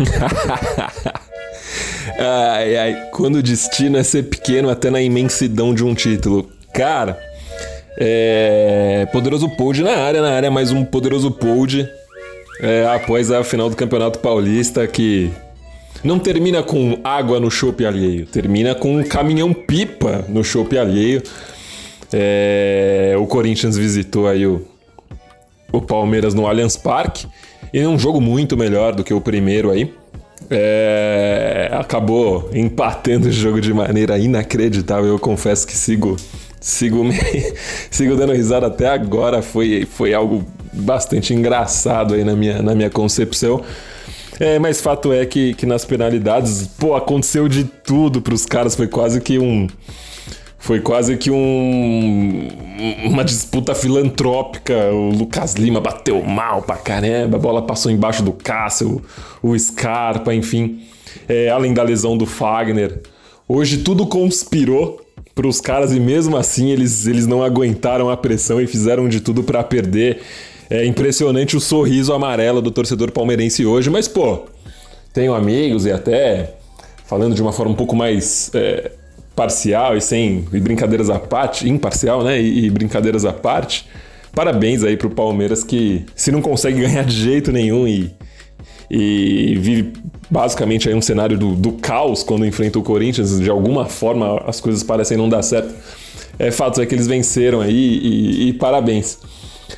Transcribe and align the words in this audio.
ai, 2.18 2.76
ai, 2.76 3.08
quando 3.12 3.36
o 3.36 3.42
destino 3.42 3.98
é 3.98 4.02
ser 4.02 4.24
pequeno 4.24 4.70
até 4.70 4.90
na 4.90 5.00
imensidão 5.00 5.74
de 5.74 5.84
um 5.84 5.94
título. 5.94 6.50
Cara, 6.72 7.18
é... 7.98 9.06
Poderoso 9.12 9.48
Pod 9.50 9.82
na 9.82 9.96
área, 9.96 10.22
na 10.22 10.30
área 10.30 10.50
mais 10.50 10.72
um 10.72 10.84
Poderoso 10.84 11.30
Pod 11.30 11.88
é, 12.60 12.86
após 12.86 13.30
a 13.30 13.42
final 13.42 13.68
do 13.68 13.76
Campeonato 13.76 14.18
Paulista 14.18 14.86
que 14.86 15.30
não 16.02 16.18
termina 16.18 16.62
com 16.62 16.98
água 17.04 17.38
no 17.38 17.50
chope 17.50 17.84
alheio, 17.84 18.26
termina 18.26 18.74
com 18.74 18.96
um 18.96 19.02
caminhão-pipa 19.02 20.24
no 20.28 20.42
chope 20.42 20.78
alheio. 20.78 21.22
É, 22.12 23.14
o 23.18 23.26
Corinthians 23.26 23.76
visitou 23.76 24.26
aí 24.26 24.46
o, 24.46 24.66
o 25.72 25.80
Palmeiras 25.80 26.34
no 26.34 26.46
Allianz 26.46 26.76
Parque 26.76 27.26
e 27.72 27.82
num 27.82 27.98
jogo 27.98 28.20
muito 28.20 28.56
melhor 28.56 28.94
do 28.94 29.04
que 29.04 29.14
o 29.14 29.20
primeiro 29.20 29.70
aí. 29.70 29.92
É, 30.48 31.70
acabou 31.72 32.50
empatando 32.52 33.28
o 33.28 33.32
jogo 33.32 33.60
de 33.60 33.72
maneira 33.72 34.18
inacreditável. 34.18 35.08
Eu 35.10 35.18
confesso 35.18 35.66
que 35.66 35.76
sigo 35.76 36.16
sigo 36.60 37.02
me, 37.02 37.14
sigo 37.90 38.16
dando 38.16 38.32
risada 38.32 38.66
até 38.66 38.88
agora. 38.88 39.42
Foi, 39.42 39.86
foi 39.90 40.12
algo 40.12 40.44
bastante 40.72 41.32
engraçado 41.34 42.14
aí 42.14 42.24
na 42.24 42.34
minha, 42.34 42.62
na 42.62 42.74
minha 42.74 42.90
concepção. 42.90 43.62
É, 44.38 44.58
mas 44.58 44.80
fato 44.80 45.12
é 45.12 45.26
que, 45.26 45.52
que 45.54 45.66
nas 45.66 45.84
penalidades, 45.84 46.66
pô, 46.78 46.94
aconteceu 46.94 47.46
de 47.48 47.64
tudo 47.64 48.22
para 48.22 48.34
os 48.34 48.46
caras. 48.46 48.74
Foi 48.74 48.88
quase 48.88 49.20
que 49.20 49.38
um 49.38 49.66
foi 50.60 50.78
quase 50.78 51.16
que 51.16 51.30
um, 51.30 52.48
uma 53.02 53.24
disputa 53.24 53.74
filantrópica. 53.74 54.92
O 54.92 55.08
Lucas 55.08 55.54
Lima 55.54 55.80
bateu 55.80 56.22
mal 56.22 56.60
pra 56.60 56.76
caramba, 56.76 57.38
a 57.38 57.40
bola 57.40 57.62
passou 57.62 57.90
embaixo 57.90 58.22
do 58.22 58.30
Cássio, 58.30 59.02
o, 59.42 59.58
Scarpa, 59.58 60.34
enfim. 60.34 60.82
É, 61.26 61.48
além 61.48 61.72
da 61.72 61.82
lesão 61.82 62.16
do 62.16 62.26
Fagner. 62.26 63.00
Hoje 63.48 63.78
tudo 63.78 64.06
conspirou 64.06 65.00
para 65.34 65.48
os 65.48 65.60
caras 65.60 65.92
e 65.92 65.98
mesmo 65.98 66.36
assim 66.36 66.70
eles, 66.70 67.06
eles 67.06 67.26
não 67.26 67.42
aguentaram 67.42 68.10
a 68.10 68.16
pressão 68.16 68.60
e 68.60 68.66
fizeram 68.66 69.08
de 69.08 69.20
tudo 69.20 69.42
para 69.42 69.64
perder. 69.64 70.20
É 70.68 70.84
impressionante 70.84 71.56
o 71.56 71.60
sorriso 71.60 72.12
amarelo 72.12 72.60
do 72.60 72.70
torcedor 72.70 73.10
palmeirense 73.10 73.64
hoje, 73.64 73.88
mas 73.88 74.06
pô, 74.06 74.44
tenho 75.12 75.34
amigos 75.34 75.86
e 75.86 75.90
até 75.90 76.54
falando 77.06 77.34
de 77.34 77.42
uma 77.42 77.52
forma 77.52 77.72
um 77.72 77.76
pouco 77.76 77.96
mais 77.96 78.52
é, 78.54 78.92
parcial 79.40 79.96
e 79.96 80.02
sem 80.02 80.44
e 80.52 80.60
brincadeiras 80.60 81.08
à 81.08 81.18
parte, 81.18 81.66
imparcial, 81.66 82.22
né? 82.22 82.38
E, 82.38 82.66
e 82.66 82.70
brincadeiras 82.70 83.24
à 83.24 83.32
parte. 83.32 83.86
Parabéns 84.34 84.84
aí 84.84 84.98
pro 84.98 85.08
Palmeiras 85.08 85.64
que 85.64 86.04
se 86.14 86.30
não 86.30 86.42
consegue 86.42 86.82
ganhar 86.84 87.04
de 87.04 87.16
jeito 87.16 87.50
nenhum 87.50 87.88
e, 87.88 88.14
e 88.90 89.56
vive 89.58 89.94
basicamente 90.30 90.90
aí 90.90 90.94
um 90.94 91.00
cenário 91.00 91.38
do, 91.38 91.54
do 91.54 91.72
caos 91.72 92.22
quando 92.22 92.44
enfrenta 92.44 92.78
o 92.78 92.82
Corinthians, 92.82 93.40
de 93.40 93.48
alguma 93.48 93.86
forma 93.86 94.42
as 94.46 94.60
coisas 94.60 94.82
parecem 94.82 95.16
não 95.16 95.26
dar 95.26 95.40
certo. 95.40 95.74
É 96.38 96.50
fato 96.50 96.82
é 96.82 96.84
que 96.84 96.94
eles 96.94 97.06
venceram 97.06 97.62
aí 97.62 97.72
e, 97.72 98.48
e 98.48 98.52
parabéns. 98.52 99.18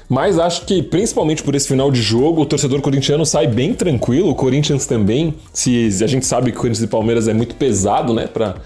Mas 0.09 0.41
acho 0.41 0.65
que, 0.65 0.83
principalmente 0.83 1.43
por 1.43 1.55
esse 1.55 1.69
final 1.69 1.89
de 1.89 2.03
jogo, 2.03 2.43
o 2.43 2.47
torcedor 2.47 2.81
corintiano 2.81 3.25
sai 3.25 3.47
bem 3.47 3.75
tranquilo, 3.75 4.31
o 4.31 4.35
Corinthians 4.35 4.87
também. 4.87 5.35
Se 5.53 5.89
a 6.03 6.07
gente 6.09 6.27
sabe 6.27 6.51
que 6.51 6.59
o 6.59 6.61
Corinthians 6.61 6.83
e 6.83 6.89
Palmeiras 6.89 7.29
é 7.29 7.35
muito 7.35 7.55
pesado, 7.55 8.13
né, 8.13 8.27
para 8.27 8.57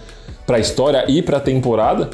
para 0.46 0.56
a 0.56 0.60
história 0.60 1.04
e 1.08 1.20
para 1.20 1.38
a 1.38 1.40
temporada. 1.40 2.10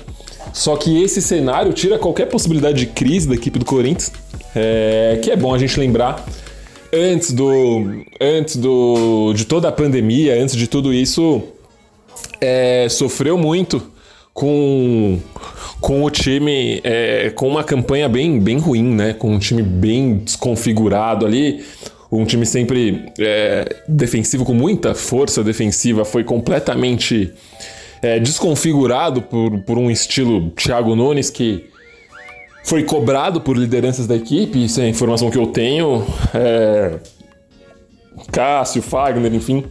Só 0.52 0.76
que 0.76 1.02
esse 1.02 1.22
cenário 1.22 1.72
tira 1.72 1.98
qualquer 1.98 2.26
possibilidade 2.26 2.78
de 2.78 2.86
crise 2.86 3.28
da 3.28 3.34
equipe 3.34 3.58
do 3.58 3.64
Corinthians, 3.64 4.12
é, 4.54 5.18
que 5.22 5.30
é 5.30 5.36
bom 5.36 5.54
a 5.54 5.58
gente 5.58 5.78
lembrar. 5.78 6.24
Antes 6.92 7.32
do, 7.32 8.04
antes 8.20 8.56
do, 8.56 9.32
de 9.34 9.44
toda 9.46 9.68
a 9.68 9.72
pandemia, 9.72 10.42
antes 10.42 10.56
de 10.56 10.66
tudo 10.66 10.92
isso, 10.92 11.42
é, 12.40 12.86
sofreu 12.90 13.38
muito 13.38 13.82
com, 14.34 15.18
com 15.80 16.04
o 16.04 16.10
time, 16.10 16.80
é, 16.84 17.30
com 17.30 17.48
uma 17.48 17.64
campanha 17.64 18.08
bem, 18.08 18.38
bem 18.38 18.58
ruim, 18.58 18.94
né? 18.94 19.14
Com 19.14 19.32
um 19.32 19.38
time 19.38 19.62
bem 19.62 20.18
desconfigurado 20.18 21.24
ali 21.24 21.64
um 22.12 22.26
time 22.26 22.44
sempre 22.44 23.06
é, 23.18 23.76
defensivo, 23.88 24.44
com 24.44 24.52
muita 24.52 24.94
força 24.94 25.42
defensiva, 25.42 26.04
foi 26.04 26.22
completamente 26.22 27.32
é, 28.02 28.18
desconfigurado 28.18 29.22
por, 29.22 29.60
por 29.60 29.78
um 29.78 29.90
estilo 29.90 30.50
Thiago 30.50 30.96
Nunes 30.96 31.30
que 31.30 31.70
foi 32.64 32.82
cobrado 32.82 33.40
por 33.40 33.56
lideranças 33.56 34.06
da 34.06 34.16
equipe, 34.16 34.64
isso 34.64 34.80
é 34.80 34.84
a 34.84 34.88
informação 34.88 35.30
que 35.30 35.38
eu 35.38 35.46
tenho. 35.46 36.04
É, 36.34 36.98
Cássio, 38.30 38.82
Fagner, 38.82 39.32
enfim, 39.34 39.64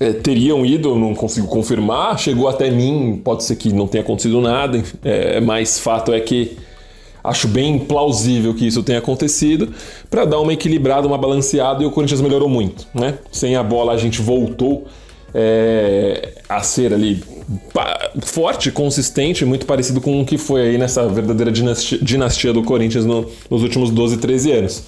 é, 0.00 0.12
teriam 0.12 0.64
ido, 0.64 0.96
não 0.96 1.14
consigo 1.14 1.46
confirmar. 1.46 2.18
Chegou 2.18 2.48
até 2.48 2.70
mim, 2.70 3.20
pode 3.22 3.44
ser 3.44 3.56
que 3.56 3.72
não 3.72 3.86
tenha 3.86 4.02
acontecido 4.02 4.40
nada, 4.40 4.82
é, 5.04 5.40
mas 5.40 5.78
fato 5.78 6.12
é 6.12 6.20
que 6.20 6.56
acho 7.22 7.46
bem 7.46 7.78
plausível 7.78 8.52
que 8.54 8.66
isso 8.66 8.82
tenha 8.82 8.98
acontecido 8.98 9.72
para 10.10 10.24
dar 10.24 10.40
uma 10.40 10.52
equilibrada, 10.52 11.06
uma 11.06 11.18
balanceada 11.18 11.82
e 11.82 11.86
o 11.86 11.90
Corinthians 11.90 12.20
melhorou 12.20 12.48
muito, 12.48 12.86
né? 12.92 13.18
Sem 13.30 13.54
a 13.54 13.62
bola 13.62 13.92
a 13.92 13.96
gente 13.96 14.20
voltou 14.20 14.88
é, 15.34 16.34
a 16.48 16.62
ser 16.62 16.92
ali 16.92 17.22
forte, 18.22 18.70
consistente, 18.70 19.44
muito 19.44 19.66
parecido 19.66 20.00
com 20.00 20.20
o 20.20 20.24
que 20.24 20.38
foi 20.38 20.62
aí 20.62 20.78
nessa 20.78 21.08
verdadeira 21.08 21.50
dinastia, 21.50 21.98
dinastia 22.00 22.52
do 22.52 22.62
Corinthians 22.62 23.04
no, 23.04 23.26
nos 23.50 23.62
últimos 23.62 23.90
12, 23.90 24.18
13 24.18 24.52
anos. 24.52 24.82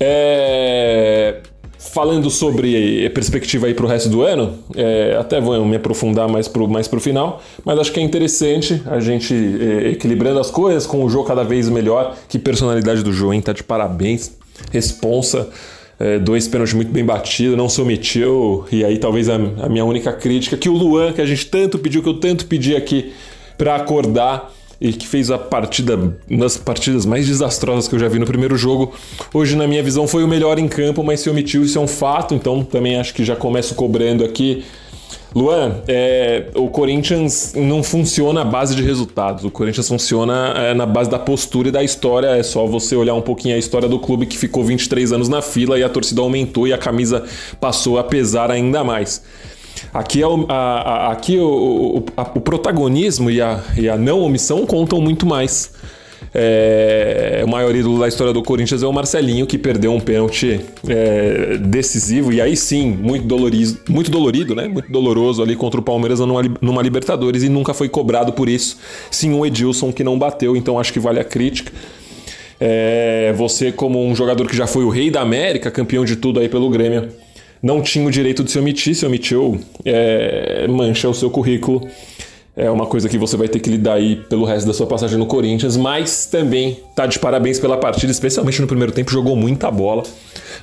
É, 0.00 1.40
falando 1.78 2.30
sobre 2.30 3.08
perspectiva 3.10 3.66
aí 3.66 3.74
para 3.74 3.84
o 3.84 3.88
resto 3.88 4.08
do 4.08 4.22
ano, 4.22 4.58
é, 4.76 5.16
até 5.18 5.40
vou 5.40 5.64
me 5.64 5.76
aprofundar 5.76 6.28
mais 6.28 6.46
para 6.46 6.66
mais 6.66 6.88
o 6.92 7.00
final, 7.00 7.42
mas 7.64 7.78
acho 7.78 7.92
que 7.92 7.98
é 7.98 8.02
interessante 8.02 8.82
a 8.86 9.00
gente 9.00 9.34
é, 9.34 9.90
equilibrando 9.90 10.38
as 10.38 10.50
coisas 10.50 10.86
com 10.86 11.04
o 11.04 11.10
jogo 11.10 11.24
cada 11.24 11.42
vez 11.42 11.68
melhor. 11.68 12.16
Que 12.28 12.38
personalidade 12.38 13.02
do 13.02 13.12
João, 13.12 13.34
hein? 13.34 13.40
Tá 13.40 13.52
de 13.52 13.62
parabéns. 13.62 14.36
Responsa 14.70 15.48
é, 15.98 16.18
dois 16.18 16.46
pênaltis 16.46 16.74
muito 16.74 16.92
bem 16.92 17.04
batidos, 17.04 17.56
não 17.56 17.68
se 17.68 17.80
omitiu. 17.80 18.64
E 18.70 18.84
aí 18.84 18.98
talvez 18.98 19.28
a, 19.28 19.34
a, 19.34 19.68
minha 19.68 19.84
única 19.84 20.12
crítica, 20.12 20.56
que 20.56 20.68
o 20.68 20.74
Luan, 20.74 21.12
que 21.12 21.20
a 21.20 21.26
gente 21.26 21.46
tanto 21.46 21.78
pediu, 21.78 22.02
que 22.02 22.08
eu 22.08 22.14
tanto 22.14 22.46
pedi 22.46 22.76
aqui 22.76 23.12
para 23.56 23.74
acordar 23.76 24.52
e 24.80 24.92
que 24.92 25.08
fez 25.08 25.28
a 25.28 25.36
partida, 25.36 25.96
uma 26.30 26.40
das 26.40 26.56
partidas 26.56 27.04
mais 27.04 27.26
desastrosas 27.26 27.88
que 27.88 27.96
eu 27.96 27.98
já 27.98 28.08
vi 28.08 28.20
no 28.20 28.26
primeiro 28.26 28.56
jogo. 28.56 28.94
Hoje, 29.34 29.56
na 29.56 29.66
minha 29.66 29.82
visão, 29.82 30.06
foi 30.06 30.22
o 30.22 30.28
melhor 30.28 30.56
em 30.58 30.68
campo, 30.68 31.02
mas 31.02 31.18
se 31.18 31.28
omitiu, 31.28 31.64
isso 31.64 31.76
é 31.76 31.80
um 31.80 31.88
fato, 31.88 32.32
então 32.32 32.62
também 32.62 32.96
acho 32.96 33.12
que 33.12 33.24
já 33.24 33.34
começo 33.34 33.74
cobrando 33.74 34.24
aqui 34.24 34.64
Luan, 35.34 35.82
é, 35.86 36.46
o 36.54 36.68
Corinthians 36.68 37.52
não 37.54 37.82
funciona 37.82 38.40
à 38.40 38.44
base 38.44 38.74
de 38.74 38.82
resultados. 38.82 39.44
O 39.44 39.50
Corinthians 39.50 39.86
funciona 39.86 40.54
é, 40.56 40.74
na 40.74 40.86
base 40.86 41.10
da 41.10 41.18
postura 41.18 41.68
e 41.68 41.70
da 41.70 41.82
história. 41.82 42.28
É 42.28 42.42
só 42.42 42.66
você 42.66 42.96
olhar 42.96 43.14
um 43.14 43.20
pouquinho 43.20 43.54
a 43.54 43.58
história 43.58 43.88
do 43.88 43.98
clube 43.98 44.26
que 44.26 44.38
ficou 44.38 44.64
23 44.64 45.12
anos 45.12 45.28
na 45.28 45.42
fila 45.42 45.78
e 45.78 45.82
a 45.82 45.88
torcida 45.88 46.22
aumentou 46.22 46.66
e 46.66 46.72
a 46.72 46.78
camisa 46.78 47.24
passou 47.60 47.98
a 47.98 48.04
pesar 48.04 48.50
ainda 48.50 48.82
mais. 48.82 49.22
Aqui, 49.92 50.22
é 50.22 50.26
o, 50.26 50.46
a, 50.48 50.54
a, 50.54 51.12
aqui 51.12 51.38
o, 51.38 51.98
o, 51.98 52.04
a, 52.16 52.22
o 52.22 52.40
protagonismo 52.40 53.30
e 53.30 53.40
a, 53.40 53.62
e 53.76 53.88
a 53.88 53.96
não 53.96 54.20
omissão 54.20 54.66
contam 54.66 55.00
muito 55.00 55.26
mais. 55.26 55.72
É, 56.40 57.42
o 57.44 57.48
maior 57.48 57.74
ídolo 57.74 57.98
da 57.98 58.06
história 58.06 58.32
do 58.32 58.40
Corinthians 58.44 58.80
é 58.80 58.86
o 58.86 58.92
Marcelinho, 58.92 59.44
que 59.44 59.58
perdeu 59.58 59.92
um 59.92 59.98
pênalti 59.98 60.60
é, 60.88 61.58
decisivo 61.58 62.32
e 62.32 62.40
aí 62.40 62.56
sim, 62.56 62.92
muito 62.92 63.26
dolorido, 63.26 63.76
muito 63.88 64.08
dolorido, 64.08 64.54
né? 64.54 64.68
Muito 64.68 64.88
doloroso 64.88 65.42
ali 65.42 65.56
contra 65.56 65.80
o 65.80 65.82
Palmeiras 65.82 66.20
numa, 66.20 66.40
numa 66.60 66.80
Libertadores 66.80 67.42
e 67.42 67.48
nunca 67.48 67.74
foi 67.74 67.88
cobrado 67.88 68.32
por 68.32 68.48
isso. 68.48 68.78
Sim, 69.10 69.32
o 69.32 69.44
Edilson 69.44 69.92
que 69.92 70.04
não 70.04 70.16
bateu, 70.16 70.54
então 70.54 70.78
acho 70.78 70.92
que 70.92 71.00
vale 71.00 71.18
a 71.18 71.24
crítica. 71.24 71.72
É, 72.60 73.34
você, 73.36 73.72
como 73.72 74.04
um 74.06 74.14
jogador 74.14 74.46
que 74.46 74.56
já 74.56 74.68
foi 74.68 74.84
o 74.84 74.88
rei 74.88 75.10
da 75.10 75.20
América, 75.20 75.72
campeão 75.72 76.04
de 76.04 76.14
tudo 76.14 76.38
aí 76.38 76.48
pelo 76.48 76.70
Grêmio, 76.70 77.08
não 77.60 77.82
tinha 77.82 78.06
o 78.06 78.12
direito 78.12 78.44
de 78.44 78.52
se 78.52 78.58
omitir, 78.60 78.94
se 78.94 79.04
omitiu, 79.04 79.58
é, 79.84 80.68
mancha 80.68 81.08
o 81.08 81.14
seu 81.14 81.30
currículo 81.30 81.88
é 82.58 82.68
uma 82.68 82.86
coisa 82.86 83.08
que 83.08 83.16
você 83.16 83.36
vai 83.36 83.46
ter 83.46 83.60
que 83.60 83.70
lidar 83.70 83.94
aí 83.94 84.16
pelo 84.16 84.44
resto 84.44 84.66
da 84.66 84.74
sua 84.74 84.86
passagem 84.86 85.16
no 85.16 85.26
Corinthians, 85.26 85.76
mas 85.76 86.26
também 86.26 86.80
tá 86.92 87.06
de 87.06 87.16
parabéns 87.16 87.60
pela 87.60 87.76
partida, 87.76 88.10
especialmente 88.10 88.60
no 88.60 88.66
primeiro 88.66 88.92
tempo, 88.92 89.12
jogou 89.12 89.36
muita 89.36 89.70
bola. 89.70 90.02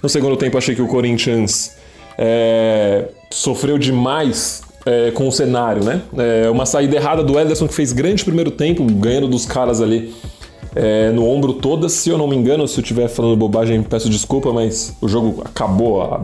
No 0.03 0.09
segundo 0.09 0.35
tempo, 0.35 0.57
achei 0.57 0.75
que 0.75 0.81
o 0.81 0.87
Corinthians 0.87 1.77
é, 2.17 3.05
sofreu 3.31 3.77
demais 3.77 4.61
é, 4.85 5.11
com 5.11 5.25
o 5.25 5.31
cenário, 5.31 5.85
né? 5.85 6.01
É, 6.17 6.49
uma 6.49 6.65
saída 6.65 6.97
errada 6.97 7.23
do 7.23 7.39
Ederson, 7.39 7.65
que 7.65 7.73
fez 7.73 7.93
grande 7.93 8.25
primeiro 8.25 8.51
tempo, 8.51 8.83
ganhando 8.83 9.29
dos 9.29 9.45
caras 9.45 9.81
ali 9.81 10.13
é, 10.75 11.11
no 11.11 11.25
ombro 11.25 11.53
todas. 11.53 11.93
Se 11.93 12.09
eu 12.09 12.17
não 12.17 12.27
me 12.27 12.35
engano, 12.35 12.67
se 12.67 12.77
eu 12.77 12.81
estiver 12.81 13.07
falando 13.07 13.37
bobagem, 13.37 13.81
peço 13.81 14.09
desculpa, 14.09 14.51
mas 14.51 14.93
o 14.99 15.07
jogo 15.07 15.41
acabou 15.45 16.01
há, 16.01 16.21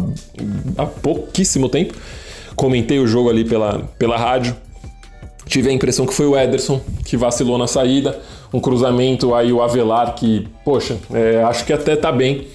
há 0.77 0.85
pouquíssimo 0.85 1.69
tempo. 1.69 1.93
Comentei 2.57 2.99
o 2.99 3.07
jogo 3.07 3.29
ali 3.29 3.45
pela, 3.45 3.89
pela 3.97 4.17
rádio. 4.17 4.53
Tive 5.45 5.69
a 5.69 5.73
impressão 5.73 6.05
que 6.05 6.13
foi 6.13 6.25
o 6.25 6.37
Ederson 6.37 6.81
que 7.03 7.17
vacilou 7.17 7.57
na 7.57 7.67
saída. 7.67 8.19
Um 8.53 8.59
cruzamento 8.59 9.33
aí, 9.33 9.51
o 9.51 9.61
Avelar, 9.61 10.15
que, 10.15 10.47
poxa, 10.63 10.97
é, 11.13 11.43
acho 11.43 11.65
que 11.65 11.73
até 11.73 11.95
tá 11.95 12.11
bem. 12.11 12.47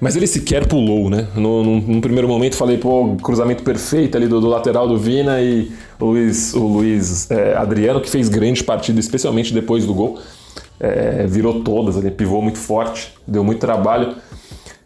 Mas 0.00 0.16
ele 0.16 0.26
sequer 0.26 0.66
pulou, 0.66 1.08
né? 1.08 1.28
No, 1.34 1.62
num, 1.62 1.80
num 1.80 2.00
primeiro 2.00 2.28
momento 2.28 2.56
falei, 2.56 2.76
pô, 2.76 3.16
cruzamento 3.22 3.62
perfeito 3.62 4.16
ali 4.16 4.26
do, 4.26 4.40
do 4.40 4.48
lateral 4.48 4.86
do 4.86 4.98
Vina 4.98 5.40
e 5.40 5.70
o 5.98 6.06
Luiz, 6.06 6.52
o 6.54 6.66
Luiz 6.66 7.30
é, 7.30 7.54
Adriano, 7.56 8.00
que 8.00 8.10
fez 8.10 8.28
grande 8.28 8.62
partida, 8.62 9.00
especialmente 9.00 9.54
depois 9.54 9.86
do 9.86 9.94
gol. 9.94 10.18
É, 10.78 11.26
virou 11.26 11.62
todas, 11.62 11.96
ele 11.96 12.10
pivou 12.10 12.42
muito 12.42 12.58
forte, 12.58 13.14
deu 13.26 13.44
muito 13.44 13.60
trabalho. 13.60 14.14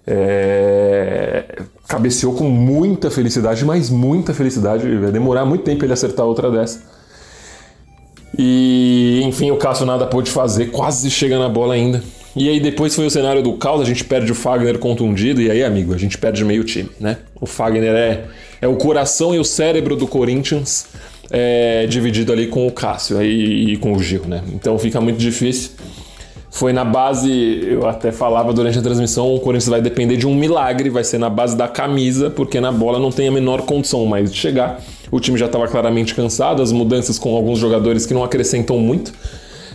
É, 0.07 1.63
cabeceou 1.89 2.35
com 2.35 2.45
muita 2.45 3.11
felicidade, 3.11 3.65
mas 3.65 3.91
muita 3.91 4.33
felicidade. 4.33 4.89
Vai 4.99 5.11
demorar 5.11 5.45
muito 5.45 5.65
tempo 5.65 5.85
ele 5.85 5.93
acertar 5.93 6.27
outra 6.27 6.51
dessa. 6.51 6.98
E 8.37 9.21
enfim, 9.25 9.51
o 9.51 9.57
Cássio 9.57 9.87
nada 9.87 10.07
pôde 10.07 10.31
fazer, 10.31 10.67
quase 10.67 11.11
chega 11.11 11.39
na 11.39 11.49
bola 11.49 11.75
ainda. 11.75 12.03
E 12.37 12.49
aí 12.49 12.61
depois 12.61 12.95
foi 12.95 13.07
o 13.07 13.11
cenário 13.11 13.43
do 13.43 13.55
caos, 13.55 13.81
a 13.81 13.85
gente 13.85 14.05
perde 14.05 14.31
o 14.31 14.35
Fagner 14.35 14.79
contundido, 14.79 15.43
e 15.43 15.51
aí, 15.51 15.65
amigo, 15.65 15.93
a 15.95 15.99
gente 15.99 16.17
perde 16.17 16.45
meio 16.45 16.63
time, 16.63 16.89
né? 17.01 17.19
O 17.41 17.47
Fagner 17.47 17.95
é, 17.95 18.25
é 18.61 18.69
o 18.69 18.77
coração 18.77 19.35
e 19.35 19.39
o 19.39 19.45
cérebro 19.45 19.97
do 19.97 20.07
Corinthians, 20.07 20.87
é, 21.31 21.87
dividido 21.87 22.33
ali 22.33 22.47
com 22.47 22.67
o 22.67 22.71
Cássio 22.71 23.19
aí, 23.19 23.73
e 23.73 23.77
com 23.77 23.93
o 23.93 24.01
Gil, 24.01 24.23
né? 24.27 24.43
Então 24.53 24.79
fica 24.79 25.01
muito 25.01 25.19
difícil. 25.19 25.73
Foi 26.51 26.73
na 26.73 26.85
base, 26.85 27.61
eu 27.63 27.87
até 27.87 28.11
falava 28.11 28.53
durante 28.53 28.79
a 28.79 28.83
transmissão, 28.83 29.35
o 29.35 29.41
Corinthians 29.41 29.69
vai 29.69 29.83
depender 29.83 30.17
de 30.17 30.27
um 30.27 30.35
milagre, 30.35 30.89
vai 30.91 31.05
ser 31.05 31.19
na 31.19 31.29
base 31.29 31.57
da 31.57 31.69
camisa, 31.69 32.31
porque 32.31 32.61
na 32.61 32.73
bola 32.73 32.99
não 32.99 33.11
tem 33.11 33.29
a 33.29 33.33
menor 33.33 33.63
condição 33.63 34.05
mais 34.07 34.31
de 34.31 34.39
chegar. 34.39 34.81
O 35.11 35.21
time 35.21 35.39
já 35.39 35.47
estava 35.47 35.67
claramente 35.69 36.15
cansado, 36.15 36.63
as 36.63 36.73
mudanças 36.73 37.19
com 37.19 37.35
alguns 37.35 37.59
jogadores 37.59 38.07
que 38.07 38.15
não 38.15 38.25
acrescentam 38.25 38.79
muito 38.79 39.13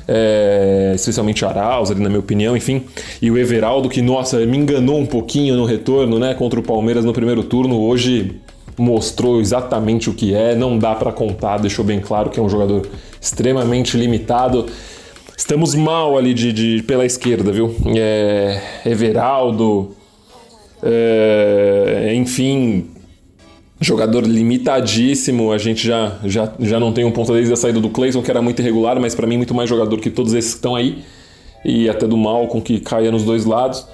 é, 0.08 0.92
especialmente 0.96 1.46
Arauz, 1.46 1.92
ali 1.92 2.02
na 2.02 2.10
minha 2.10 2.20
opinião, 2.20 2.56
enfim. 2.56 2.84
E 3.22 3.32
o 3.32 3.38
Everaldo, 3.38 3.90
que, 3.90 4.02
nossa, 4.02 4.46
me 4.46 4.58
enganou 4.58 5.00
um 5.00 5.06
pouquinho 5.06 5.56
no 5.56 5.66
retorno, 5.66 6.20
né, 6.20 6.34
contra 6.34 6.60
o 6.60 6.64
Palmeiras 6.64 7.06
no 7.06 7.14
primeiro 7.14 7.44
turno, 7.44 7.80
hoje 7.80 8.40
mostrou 8.78 9.40
exatamente 9.40 10.10
o 10.10 10.14
que 10.14 10.34
é, 10.34 10.56
não 10.56 10.80
dá 10.80 10.96
para 10.96 11.12
contar, 11.12 11.58
deixou 11.58 11.86
bem 11.86 12.00
claro 12.00 12.30
que 12.30 12.40
é 12.40 12.44
um 12.44 12.50
jogador 12.50 12.88
extremamente 13.22 13.96
limitado. 13.96 14.66
Estamos 15.38 15.76
mal 15.76 16.18
ali 16.18 16.34
de, 16.34 16.52
de 16.52 16.84
pela 16.84 17.06
esquerda, 17.06 17.52
viu? 17.52 17.76
É, 17.96 18.62
Everaldo, 18.86 19.96
é, 20.82 22.14
enfim, 22.16 22.88
Jogador 23.84 24.26
limitadíssimo, 24.26 25.52
a 25.52 25.58
gente 25.58 25.86
já, 25.86 26.18
já, 26.24 26.54
já 26.58 26.80
não 26.80 26.94
tem 26.94 27.04
um 27.04 27.12
ponta 27.12 27.34
desde 27.34 27.52
a 27.52 27.58
saída 27.58 27.82
do 27.82 27.90
Clayson, 27.90 28.22
que 28.22 28.32
era 28.32 28.42
muito 28.42 28.62
irregular, 28.62 28.98
mas 28.98 29.14
para 29.14 29.28
mim 29.28 29.36
muito 29.36 29.54
mais 29.54 29.70
jogador 29.70 30.00
que 30.00 30.10
todos 30.10 30.34
esses 30.34 30.52
que 30.52 30.58
estão 30.58 30.74
aí, 30.74 31.04
e 31.66 31.90
até 31.90 32.08
do 32.08 32.16
Malcom, 32.16 32.62
que 32.62 32.80
caia 32.80 33.12
nos 33.12 33.26
dois 33.26 33.44
lados. 33.44 33.86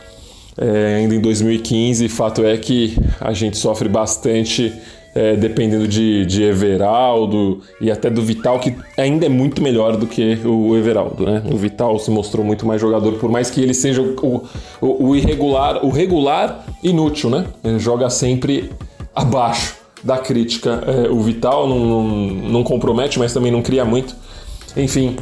É, 0.61 0.97
ainda 0.97 1.15
em 1.15 1.19
2015, 1.19 2.07
fato 2.07 2.45
é 2.45 2.55
que 2.57 2.95
a 3.19 3.33
gente 3.33 3.57
sofre 3.57 3.89
bastante 3.89 4.71
é, 5.15 5.35
dependendo 5.35 5.87
de, 5.87 6.23
de 6.25 6.43
Everaldo 6.43 7.61
e 7.81 7.89
até 7.89 8.11
do 8.11 8.21
Vital, 8.21 8.59
que 8.59 8.75
ainda 8.95 9.25
é 9.25 9.29
muito 9.29 9.61
melhor 9.63 9.97
do 9.97 10.05
que 10.05 10.39
o 10.45 10.77
Everaldo, 10.77 11.25
né? 11.25 11.41
O 11.51 11.57
Vital 11.57 11.97
se 11.97 12.11
mostrou 12.11 12.45
muito 12.45 12.65
mais 12.65 12.79
jogador, 12.79 13.13
por 13.13 13.31
mais 13.31 13.49
que 13.49 13.59
ele 13.59 13.73
seja 13.73 14.01
o, 14.01 14.43
o, 14.79 15.09
o 15.09 15.15
irregular, 15.15 15.83
o 15.83 15.89
regular 15.89 16.63
inútil, 16.83 17.29
né? 17.31 17.45
Ele 17.63 17.79
joga 17.79 18.09
sempre 18.09 18.69
abaixo 19.15 19.78
da 20.03 20.17
crítica. 20.17 20.83
É, 20.85 21.09
o 21.09 21.19
Vital 21.21 21.67
não, 21.67 21.79
não, 21.79 22.07
não, 22.49 22.63
compromete, 22.63 23.19
mas 23.19 23.33
também 23.33 23.51
não 23.51 23.61
cria 23.61 23.85
muito. 23.85 24.15
Enfim, 24.75 25.15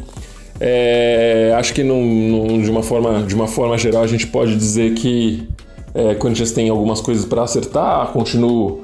é, 0.60 1.54
acho 1.58 1.74
que 1.74 1.84
de, 1.84 2.70
uma 2.70 2.84
forma, 2.84 3.24
de 3.24 3.36
uma 3.36 3.48
forma 3.48 3.78
geral 3.78 4.04
a 4.04 4.08
gente 4.08 4.28
pode 4.28 4.56
dizer 4.56 4.94
que 4.94 5.48
é, 5.94 6.16
Corinthians 6.16 6.52
tem 6.52 6.70
algumas 6.70 7.02
coisas 7.02 7.26
para 7.26 7.44
acertar. 7.44 8.08
Continuo 8.08 8.84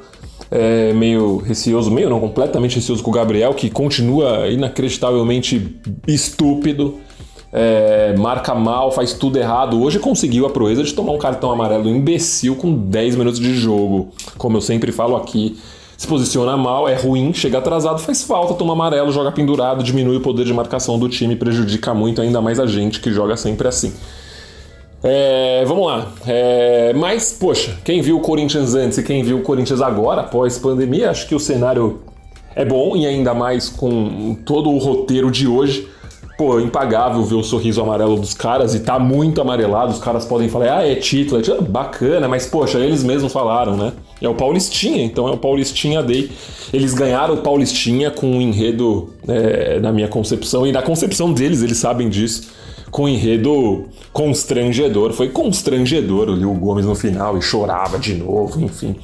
é, 0.49 0.93
meio 0.93 1.37
receoso, 1.37 1.91
meio 1.91 2.09
não, 2.09 2.19
completamente 2.19 2.75
receoso 2.75 3.03
com 3.03 3.11
o 3.11 3.13
Gabriel, 3.13 3.53
que 3.53 3.69
continua 3.69 4.47
inacreditavelmente 4.47 5.79
estúpido. 6.07 6.99
É, 7.55 8.15
marca 8.17 8.55
mal, 8.55 8.91
faz 8.91 9.13
tudo 9.13 9.37
errado. 9.37 9.79
Hoje 9.79 9.99
conseguiu 9.99 10.47
a 10.47 10.49
proeza 10.49 10.83
de 10.83 10.91
tomar 10.91 11.11
um 11.11 11.19
cartão 11.19 11.51
amarelo 11.51 11.87
imbecil 11.87 12.55
com 12.55 12.73
10 12.73 13.15
minutos 13.15 13.39
de 13.39 13.53
jogo. 13.53 14.09
Como 14.39 14.57
eu 14.57 14.61
sempre 14.61 14.91
falo 14.91 15.15
aqui, 15.15 15.55
se 16.03 16.07
posiciona 16.07 16.57
mal, 16.57 16.87
é 16.87 16.95
ruim, 16.95 17.33
chega 17.33 17.57
atrasado, 17.57 17.99
faz 17.99 18.23
falta, 18.23 18.53
toma 18.53 18.73
amarelo, 18.73 19.09
joga 19.11 19.31
pendurado, 19.31 19.81
diminui 19.81 20.17
o 20.17 20.21
poder 20.21 20.45
de 20.45 20.53
marcação 20.53 20.99
do 20.99 21.07
time, 21.07 21.35
prejudica 21.35 21.93
muito 21.93 22.21
ainda 22.21 22.41
mais 22.41 22.59
a 22.59 22.65
gente 22.65 22.99
que 22.99 23.11
joga 23.11 23.37
sempre 23.37 23.69
assim. 23.69 23.93
É, 25.01 25.63
vamos 25.65 25.87
lá. 25.87 26.11
É, 26.27 26.93
mas, 26.93 27.37
poxa, 27.39 27.77
quem 27.85 28.01
viu 28.01 28.17
o 28.17 28.19
Corinthians 28.19 28.75
antes 28.75 28.97
e 28.97 29.03
quem 29.03 29.23
viu 29.23 29.37
o 29.37 29.41
Corinthians 29.41 29.81
agora, 29.81 30.21
após 30.21 30.57
pandemia, 30.57 31.09
acho 31.09 31.25
que 31.25 31.35
o 31.35 31.39
cenário 31.39 32.01
é 32.53 32.65
bom 32.65 32.97
e 32.97 33.07
ainda 33.07 33.33
mais 33.33 33.69
com 33.69 34.35
todo 34.45 34.69
o 34.69 34.77
roteiro 34.77 35.31
de 35.31 35.47
hoje 35.47 35.87
pô, 36.37 36.59
impagável 36.59 37.23
ver 37.23 37.35
o 37.35 37.43
sorriso 37.43 37.81
amarelo 37.81 38.15
dos 38.15 38.33
caras 38.33 38.73
e 38.73 38.79
tá 38.79 38.97
muito 38.99 39.41
amarelado. 39.41 39.91
Os 39.91 39.99
caras 39.99 40.25
podem 40.25 40.49
falar, 40.49 40.79
ah, 40.79 40.87
é 40.87 40.95
título, 40.95 41.39
é 41.39 41.43
título. 41.43 41.61
bacana, 41.63 42.27
mas 42.27 42.45
poxa, 42.45 42.79
eles 42.79 43.03
mesmos 43.03 43.31
falaram, 43.31 43.75
né? 43.75 43.93
É 44.21 44.27
o 44.27 44.35
Paulistinha, 44.35 45.03
então 45.03 45.27
é 45.27 45.31
o 45.31 45.37
Paulistinha 45.37 46.01
Day. 46.01 46.31
Eles 46.71 46.93
ganharam 46.93 47.35
o 47.35 47.37
Paulistinha 47.37 48.09
com 48.09 48.27
um 48.27 48.41
enredo, 48.41 49.09
é, 49.27 49.79
na 49.79 49.91
minha 49.91 50.07
concepção, 50.07 50.65
e 50.65 50.71
na 50.71 50.81
concepção 50.81 51.31
deles, 51.33 51.61
eles 51.61 51.77
sabem 51.77 52.09
disso, 52.09 52.49
com 52.89 53.03
um 53.03 53.09
enredo 53.09 53.85
constrangedor. 54.11 55.13
Foi 55.13 55.29
constrangedor 55.29 56.29
o 56.29 56.53
Gomes 56.53 56.85
no 56.85 56.95
final 56.95 57.37
e 57.37 57.41
chorava 57.41 57.97
de 57.97 58.13
novo, 58.15 58.61
enfim 58.61 58.95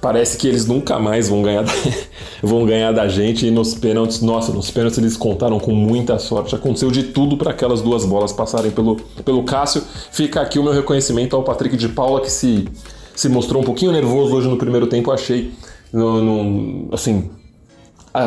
parece 0.00 0.36
que 0.36 0.46
eles 0.46 0.66
nunca 0.66 0.98
mais 0.98 1.28
vão 1.28 1.42
ganhar, 1.42 1.62
da, 1.62 1.72
vão 2.42 2.64
ganhar 2.64 2.92
da 2.92 3.08
gente. 3.08 3.46
E 3.46 3.50
nos 3.50 3.74
pênaltis, 3.74 4.20
nossa, 4.20 4.52
nos 4.52 4.70
pênaltis 4.70 4.98
eles 4.98 5.16
contaram 5.16 5.58
com 5.58 5.72
muita 5.72 6.18
sorte. 6.18 6.54
Aconteceu 6.54 6.90
de 6.90 7.04
tudo 7.04 7.36
para 7.36 7.50
aquelas 7.50 7.82
duas 7.82 8.04
bolas 8.04 8.32
passarem 8.32 8.70
pelo, 8.70 8.96
pelo 9.24 9.42
Cássio. 9.44 9.82
Fica 10.10 10.40
aqui 10.40 10.58
o 10.58 10.62
meu 10.62 10.72
reconhecimento 10.72 11.34
ao 11.34 11.42
Patrick 11.42 11.76
de 11.76 11.88
Paula, 11.88 12.20
que 12.20 12.30
se, 12.30 12.68
se 13.14 13.28
mostrou 13.28 13.62
um 13.62 13.64
pouquinho 13.64 13.92
nervoso 13.92 14.34
hoje 14.34 14.48
no 14.48 14.56
primeiro 14.56 14.86
tempo, 14.86 15.10
achei. 15.10 15.52
No, 15.92 16.20
no 16.20 16.94
assim, 16.94 17.30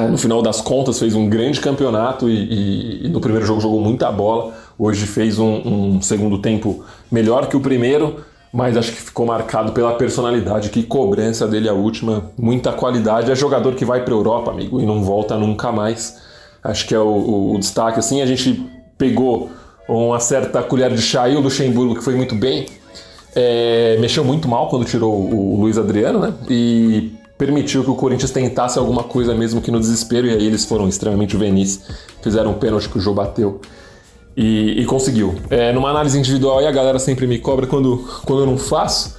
no 0.09 0.17
final 0.17 0.41
das 0.41 0.61
contas, 0.61 0.99
fez 0.99 1.15
um 1.15 1.27
grande 1.27 1.59
campeonato 1.59 2.29
e, 2.29 2.33
e, 2.33 3.05
e, 3.05 3.09
no 3.09 3.19
primeiro 3.19 3.45
jogo 3.45 3.59
jogou 3.59 3.81
muita 3.81 4.11
bola. 4.11 4.53
Hoje 4.77 5.05
fez 5.05 5.39
um, 5.39 5.95
um 5.95 6.01
segundo 6.01 6.37
tempo 6.39 6.83
melhor 7.11 7.47
que 7.47 7.57
o 7.57 7.59
primeiro 7.59 8.23
mas 8.51 8.75
acho 8.75 8.91
que 8.91 9.01
ficou 9.01 9.25
marcado 9.25 9.71
pela 9.71 9.93
personalidade, 9.93 10.69
que 10.69 10.83
cobrança 10.83 11.47
dele 11.47 11.69
a 11.69 11.73
última, 11.73 12.31
muita 12.37 12.71
qualidade. 12.71 13.31
É 13.31 13.35
jogador 13.35 13.75
que 13.75 13.85
vai 13.85 14.03
para 14.03 14.13
Europa, 14.13 14.51
amigo, 14.51 14.81
e 14.81 14.85
não 14.85 15.03
volta 15.03 15.37
nunca 15.37 15.71
mais. 15.71 16.17
Acho 16.63 16.87
que 16.87 16.95
é 16.95 16.99
o, 16.99 17.07
o, 17.07 17.55
o, 17.55 17.59
destaque. 17.59 17.99
Assim, 17.99 18.21
a 18.21 18.25
gente 18.25 18.65
pegou 18.97 19.49
uma 19.87 20.19
certa 20.19 20.61
colher 20.63 20.91
de 20.91 21.01
chá 21.01 21.29
e 21.29 21.35
o 21.35 21.39
Luxemburgo, 21.39 21.95
que 21.95 22.03
foi 22.03 22.15
muito 22.15 22.35
bem, 22.35 22.65
é, 23.35 23.97
mexeu 23.99 24.23
muito 24.23 24.47
mal 24.47 24.67
quando 24.67 24.85
tirou 24.85 25.13
o, 25.13 25.55
o 25.55 25.61
Luiz 25.61 25.77
Adriano, 25.77 26.19
né? 26.19 26.33
E 26.49 27.11
permitiu 27.37 27.83
que 27.83 27.89
o 27.89 27.95
Corinthians 27.95 28.31
tentasse 28.31 28.77
alguma 28.77 29.03
coisa 29.03 29.33
mesmo 29.33 29.61
que 29.61 29.71
no 29.71 29.79
desespero, 29.79 30.27
e 30.27 30.31
aí 30.31 30.45
eles 30.45 30.65
foram 30.65 30.87
extremamente 30.87 31.33
juvenis, 31.33 31.81
fizeram 32.21 32.51
um 32.51 32.55
pênalti 32.55 32.89
que 32.89 32.97
o 32.97 33.01
Jô 33.01 33.13
bateu 33.13 33.61
e, 34.39 34.79
e 34.79 34.85
conseguiu. 34.85 35.35
É, 35.49 35.73
numa 35.73 35.89
análise 35.89 36.17
individual, 36.17 36.59
aí 36.59 36.65
a 36.65 36.71
galera 36.71 36.97
sempre 36.97 37.27
me 37.27 37.37
cobra 37.39 37.67
quando, 37.67 38.07
quando 38.25 38.43
eu 38.43 38.45
não 38.45 38.57
faço. 38.57 39.17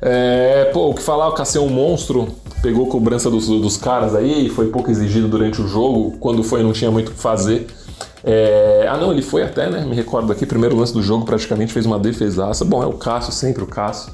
É, 0.00 0.70
pô, 0.72 0.90
o 0.90 0.94
que 0.94 1.02
falar, 1.02 1.28
o 1.28 1.32
Cassio 1.32 1.60
é 1.60 1.64
um 1.64 1.68
monstro, 1.68 2.28
pegou 2.62 2.86
cobrança 2.86 3.28
dos, 3.28 3.48
dos 3.48 3.76
caras 3.76 4.14
aí, 4.14 4.48
foi 4.48 4.68
pouco 4.68 4.88
exigido 4.88 5.26
durante 5.26 5.60
o 5.60 5.66
jogo, 5.66 6.16
quando 6.20 6.44
foi 6.44 6.62
não 6.62 6.72
tinha 6.72 6.88
muito 6.88 7.08
o 7.08 7.14
que 7.14 7.18
fazer. 7.18 7.66
É, 8.22 8.86
ah 8.88 8.96
não, 8.96 9.10
ele 9.10 9.22
foi 9.22 9.42
até, 9.42 9.68
né? 9.68 9.84
Me 9.84 9.96
recordo 9.96 10.30
aqui, 10.30 10.46
primeiro 10.46 10.76
lance 10.76 10.92
do 10.92 11.02
jogo, 11.02 11.24
praticamente 11.24 11.72
fez 11.72 11.84
uma 11.84 11.98
defesaça. 11.98 12.64
Bom, 12.64 12.80
é 12.80 12.86
o 12.86 12.92
Cássio, 12.92 13.32
sempre 13.32 13.64
o 13.64 13.66
Cássio, 13.66 14.12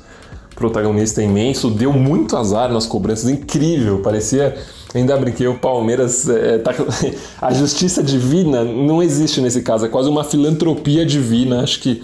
protagonista 0.55 1.23
imenso, 1.23 1.71
deu 1.71 1.93
muito 1.93 2.35
azar 2.35 2.73
nas 2.73 2.87
cobranças, 2.87 3.29
incrível, 3.29 3.99
parecia 3.99 4.57
Ainda 4.95 5.16
brinquei, 5.16 5.47
o 5.47 5.59
Palmeiras. 5.59 6.28
É, 6.28 6.59
tá, 6.59 6.73
a 7.40 7.52
justiça 7.52 8.02
divina 8.02 8.64
não 8.64 9.02
existe 9.02 9.40
nesse 9.40 9.62
caso, 9.62 9.87
é 9.87 9.88
quase 9.88 10.09
uma 10.09 10.25
filantropia 10.25 11.05
divina. 11.05 11.62
Acho 11.62 11.81
que 11.81 12.02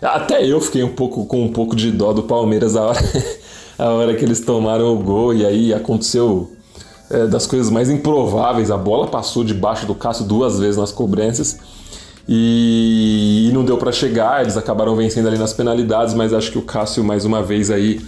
até 0.00 0.44
eu 0.44 0.60
fiquei 0.60 0.82
um 0.82 0.94
pouco 0.94 1.24
com 1.26 1.44
um 1.44 1.52
pouco 1.52 1.76
de 1.76 1.90
dó 1.90 2.12
do 2.12 2.24
Palmeiras 2.24 2.74
a 2.74 2.82
hora, 2.82 2.98
a 3.78 3.88
hora 3.90 4.14
que 4.14 4.24
eles 4.24 4.40
tomaram 4.40 4.92
o 4.92 4.98
gol 4.98 5.32
e 5.32 5.46
aí 5.46 5.72
aconteceu 5.72 6.50
é, 7.08 7.26
das 7.26 7.46
coisas 7.46 7.70
mais 7.70 7.88
improváveis. 7.88 8.70
A 8.70 8.76
bola 8.76 9.06
passou 9.06 9.44
debaixo 9.44 9.86
do 9.86 9.94
Cássio 9.94 10.24
duas 10.24 10.58
vezes 10.58 10.76
nas 10.76 10.90
cobranças 10.90 11.58
e, 12.28 13.48
e 13.48 13.52
não 13.52 13.64
deu 13.64 13.76
para 13.76 13.92
chegar. 13.92 14.42
Eles 14.42 14.56
acabaram 14.56 14.96
vencendo 14.96 15.28
ali 15.28 15.38
nas 15.38 15.52
penalidades, 15.52 16.14
mas 16.14 16.32
acho 16.32 16.50
que 16.50 16.58
o 16.58 16.62
Cássio 16.62 17.04
mais 17.04 17.24
uma 17.24 17.42
vez 17.42 17.70
aí 17.70 18.00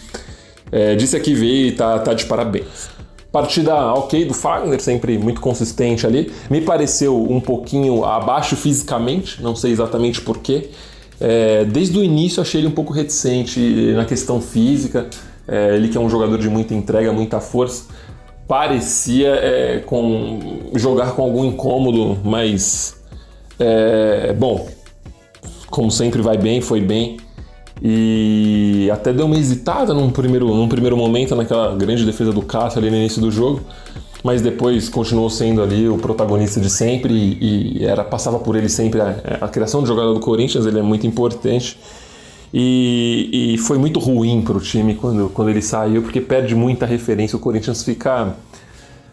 é, 0.73 0.97
disse 0.97 1.17
aqui 1.17 1.35
veio 1.35 1.69
e 1.69 1.73
tá, 1.73 1.99
tá 2.01 2.15
de 2.15 2.25
parabéns. 2.25 2.94
Partida 3.35 3.75
ok 3.95 4.27
do 4.27 4.33
Fagner, 4.33 4.81
sempre 4.81 5.19
muito 5.19 5.41
consistente 5.41 6.07
ali. 6.07 6.31
Me 6.49 6.61
pareceu 6.61 7.21
um 7.21 7.41
pouquinho 7.41 8.05
abaixo 8.05 8.55
fisicamente, 8.55 9.43
não 9.43 9.57
sei 9.57 9.73
exatamente 9.73 10.21
porquê. 10.21 10.71
É, 11.21 11.65
desde 11.65 11.99
o 11.99 12.05
início 12.05 12.41
achei 12.41 12.61
ele 12.61 12.69
um 12.69 12.71
pouco 12.71 12.93
reticente 12.93 13.59
na 13.97 14.05
questão 14.05 14.41
física. 14.41 15.09
É, 15.49 15.75
ele 15.75 15.89
que 15.89 15.99
é 15.99 16.01
um 16.01 16.09
jogador 16.09 16.39
de 16.39 16.49
muita 16.49 16.75
entrega, 16.75 17.13
muita 17.13 17.41
força, 17.41 17.87
parecia 18.47 19.31
é, 19.31 19.83
com 19.85 20.71
jogar 20.77 21.11
com 21.17 21.23
algum 21.23 21.45
incômodo, 21.45 22.17
mas 22.23 23.03
é, 23.59 24.33
bom, 24.33 24.69
como 25.71 25.91
sempre 25.91 26.23
vai 26.23 26.39
bem, 26.39 26.61
foi 26.61 26.81
bem. 26.81 27.17
E 27.83 28.89
até 28.93 29.13
deu 29.13 29.27
uma 29.27 29.37
hesitada 29.37 29.93
num 29.93 30.11
primeiro, 30.11 30.47
num 30.55 30.69
primeiro 30.69 30.97
momento 30.97 31.35
naquela 31.35 31.75
grande 31.75 32.05
defesa 32.05 32.33
do 32.33 32.43
Cássio 32.43 32.79
ali 32.79 32.91
no 32.91 32.97
início 32.97 33.21
do 33.21 33.31
jogo, 33.31 33.61
mas 34.23 34.41
depois 34.41 34.89
continuou 34.89 35.29
sendo 35.29 35.63
ali 35.63 35.89
o 35.89 35.99
protagonista 35.99 36.61
de 36.61 36.71
sempre 36.71 37.13
e, 37.13 37.79
e 37.79 37.85
era 37.85 38.05
passava 38.05 38.39
por 38.39 38.57
ele 38.57 38.69
sempre 38.69 39.01
a, 39.01 39.39
a 39.41 39.49
criação 39.49 39.83
de 39.83 39.89
jogada 39.89 40.15
do 40.15 40.21
Corinthians, 40.21 40.67
ele 40.67 40.79
é 40.79 40.83
muito 40.83 41.07
importante. 41.07 41.79
E, 42.57 43.55
e 43.55 43.59
foi 43.59 43.79
muito 43.79 43.99
ruim 43.99 44.41
para 44.41 44.57
o 44.57 44.61
time 44.61 44.95
quando, 44.95 45.29
quando 45.31 45.49
ele 45.51 45.61
saiu, 45.61 46.03
porque 46.03 46.21
perde 46.21 46.55
muita 46.55 46.87
referência. 46.87 47.37
O 47.37 47.41
Corinthians 47.41 47.83
fica 47.83 48.33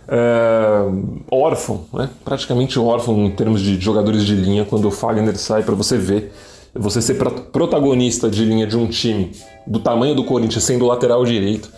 é, 0.07 0.85
órfão, 1.31 1.85
né? 1.91 2.09
praticamente 2.23 2.77
órfão 2.77 3.25
em 3.25 3.31
termos 3.31 3.61
de 3.61 3.79
jogadores 3.79 4.23
de 4.25 4.35
linha 4.35 4.63
quando 4.63 4.85
o 4.87 4.91
Fagner 4.91 5.35
sai 5.37 5.63
para 5.63 5.73
você 5.73 5.97
ver. 5.97 6.31
Você 6.73 7.01
ser 7.01 7.15
protagonista 7.15 8.29
de 8.29 8.45
linha 8.45 8.65
de 8.65 8.77
um 8.77 8.87
time 8.87 9.31
do 9.67 9.79
tamanho 9.79 10.15
do 10.15 10.23
Corinthians 10.23 10.63
sendo 10.63 10.85
lateral 10.85 11.25
direito 11.25 11.69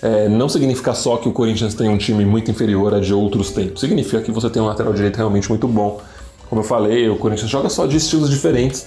é, 0.00 0.28
não 0.28 0.48
significa 0.48 0.94
só 0.94 1.16
que 1.16 1.28
o 1.28 1.32
Corinthians 1.32 1.74
tem 1.74 1.88
um 1.88 1.98
time 1.98 2.24
muito 2.24 2.50
inferior 2.50 2.94
a 2.94 3.00
de 3.00 3.12
outros 3.12 3.50
tempos. 3.50 3.80
Significa 3.80 4.22
que 4.22 4.30
você 4.30 4.48
tem 4.48 4.62
um 4.62 4.66
lateral 4.66 4.92
direito 4.92 5.16
realmente 5.16 5.48
muito 5.48 5.66
bom. 5.66 6.00
Como 6.48 6.60
eu 6.60 6.64
falei, 6.64 7.08
o 7.08 7.16
Corinthians 7.16 7.50
joga 7.50 7.68
só 7.68 7.86
de 7.86 7.96
estilos 7.96 8.30
diferentes. 8.30 8.86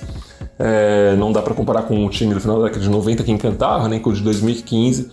É, 0.57 1.15
não 1.17 1.31
dá 1.31 1.41
para 1.41 1.53
comparar 1.53 1.83
com 1.83 2.05
o 2.05 2.09
time 2.09 2.33
do 2.33 2.39
final 2.39 2.57
da 2.59 2.65
década 2.65 2.83
de 2.83 2.89
90 2.89 3.23
que 3.23 3.31
encantava, 3.31 3.87
nem 3.87 3.99
com 3.99 4.09
o 4.09 4.13
de 4.13 4.21
2015, 4.21 5.09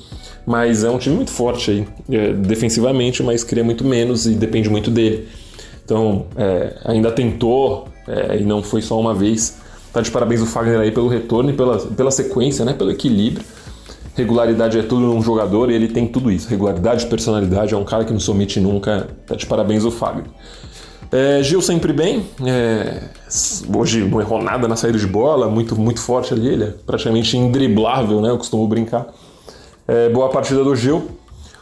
mas 0.46 0.84
é 0.84 0.90
um 0.90 0.98
time 0.98 1.16
muito 1.16 1.30
forte 1.30 1.70
aí, 1.70 1.88
é, 2.10 2.32
defensivamente, 2.32 3.22
mas 3.22 3.44
cria 3.44 3.64
muito 3.64 3.84
menos 3.84 4.26
e 4.26 4.34
depende 4.34 4.68
muito 4.68 4.90
dele. 4.90 5.28
Então, 5.84 6.26
é, 6.36 6.76
ainda 6.84 7.10
tentou, 7.10 7.88
é, 8.06 8.38
e 8.38 8.44
não 8.44 8.62
foi 8.62 8.82
só 8.82 8.98
uma 8.98 9.14
vez. 9.14 9.56
Tá 9.98 10.02
de 10.02 10.12
parabéns 10.12 10.40
o 10.40 10.46
Fagner 10.46 10.78
aí 10.78 10.92
pelo 10.92 11.08
retorno 11.08 11.50
e 11.50 11.52
pela, 11.52 11.76
pela 11.76 12.12
sequência, 12.12 12.64
né, 12.64 12.72
pelo 12.72 12.92
equilíbrio. 12.92 13.44
Regularidade 14.14 14.78
é 14.78 14.82
tudo 14.82 15.00
num 15.00 15.20
jogador 15.20 15.72
e 15.72 15.74
ele 15.74 15.88
tem 15.88 16.06
tudo 16.06 16.30
isso. 16.30 16.48
Regularidade, 16.48 17.04
personalidade, 17.06 17.74
é 17.74 17.76
um 17.76 17.82
cara 17.82 18.04
que 18.04 18.12
não 18.12 18.20
se 18.20 18.30
omite 18.30 18.60
nunca. 18.60 19.08
Tá 19.26 19.34
de 19.34 19.44
parabéns 19.44 19.84
o 19.84 19.90
Fagner. 19.90 20.26
É, 21.10 21.42
Gil 21.42 21.60
sempre 21.60 21.92
bem, 21.92 22.24
é, 22.46 23.08
hoje 23.74 24.04
não 24.04 24.20
errou 24.20 24.40
nada 24.40 24.68
na 24.68 24.76
saída 24.76 24.98
de 24.98 25.06
bola, 25.06 25.48
muito, 25.48 25.74
muito 25.74 25.98
forte 25.98 26.32
ali, 26.32 26.46
ele 26.46 26.62
é 26.62 26.74
praticamente 26.86 27.36
indriblável, 27.36 28.20
né? 28.20 28.30
Eu 28.30 28.38
costumo 28.38 28.68
brincar. 28.68 29.04
É, 29.88 30.08
boa 30.10 30.28
partida 30.28 30.62
do 30.62 30.76
Gil. 30.76 31.08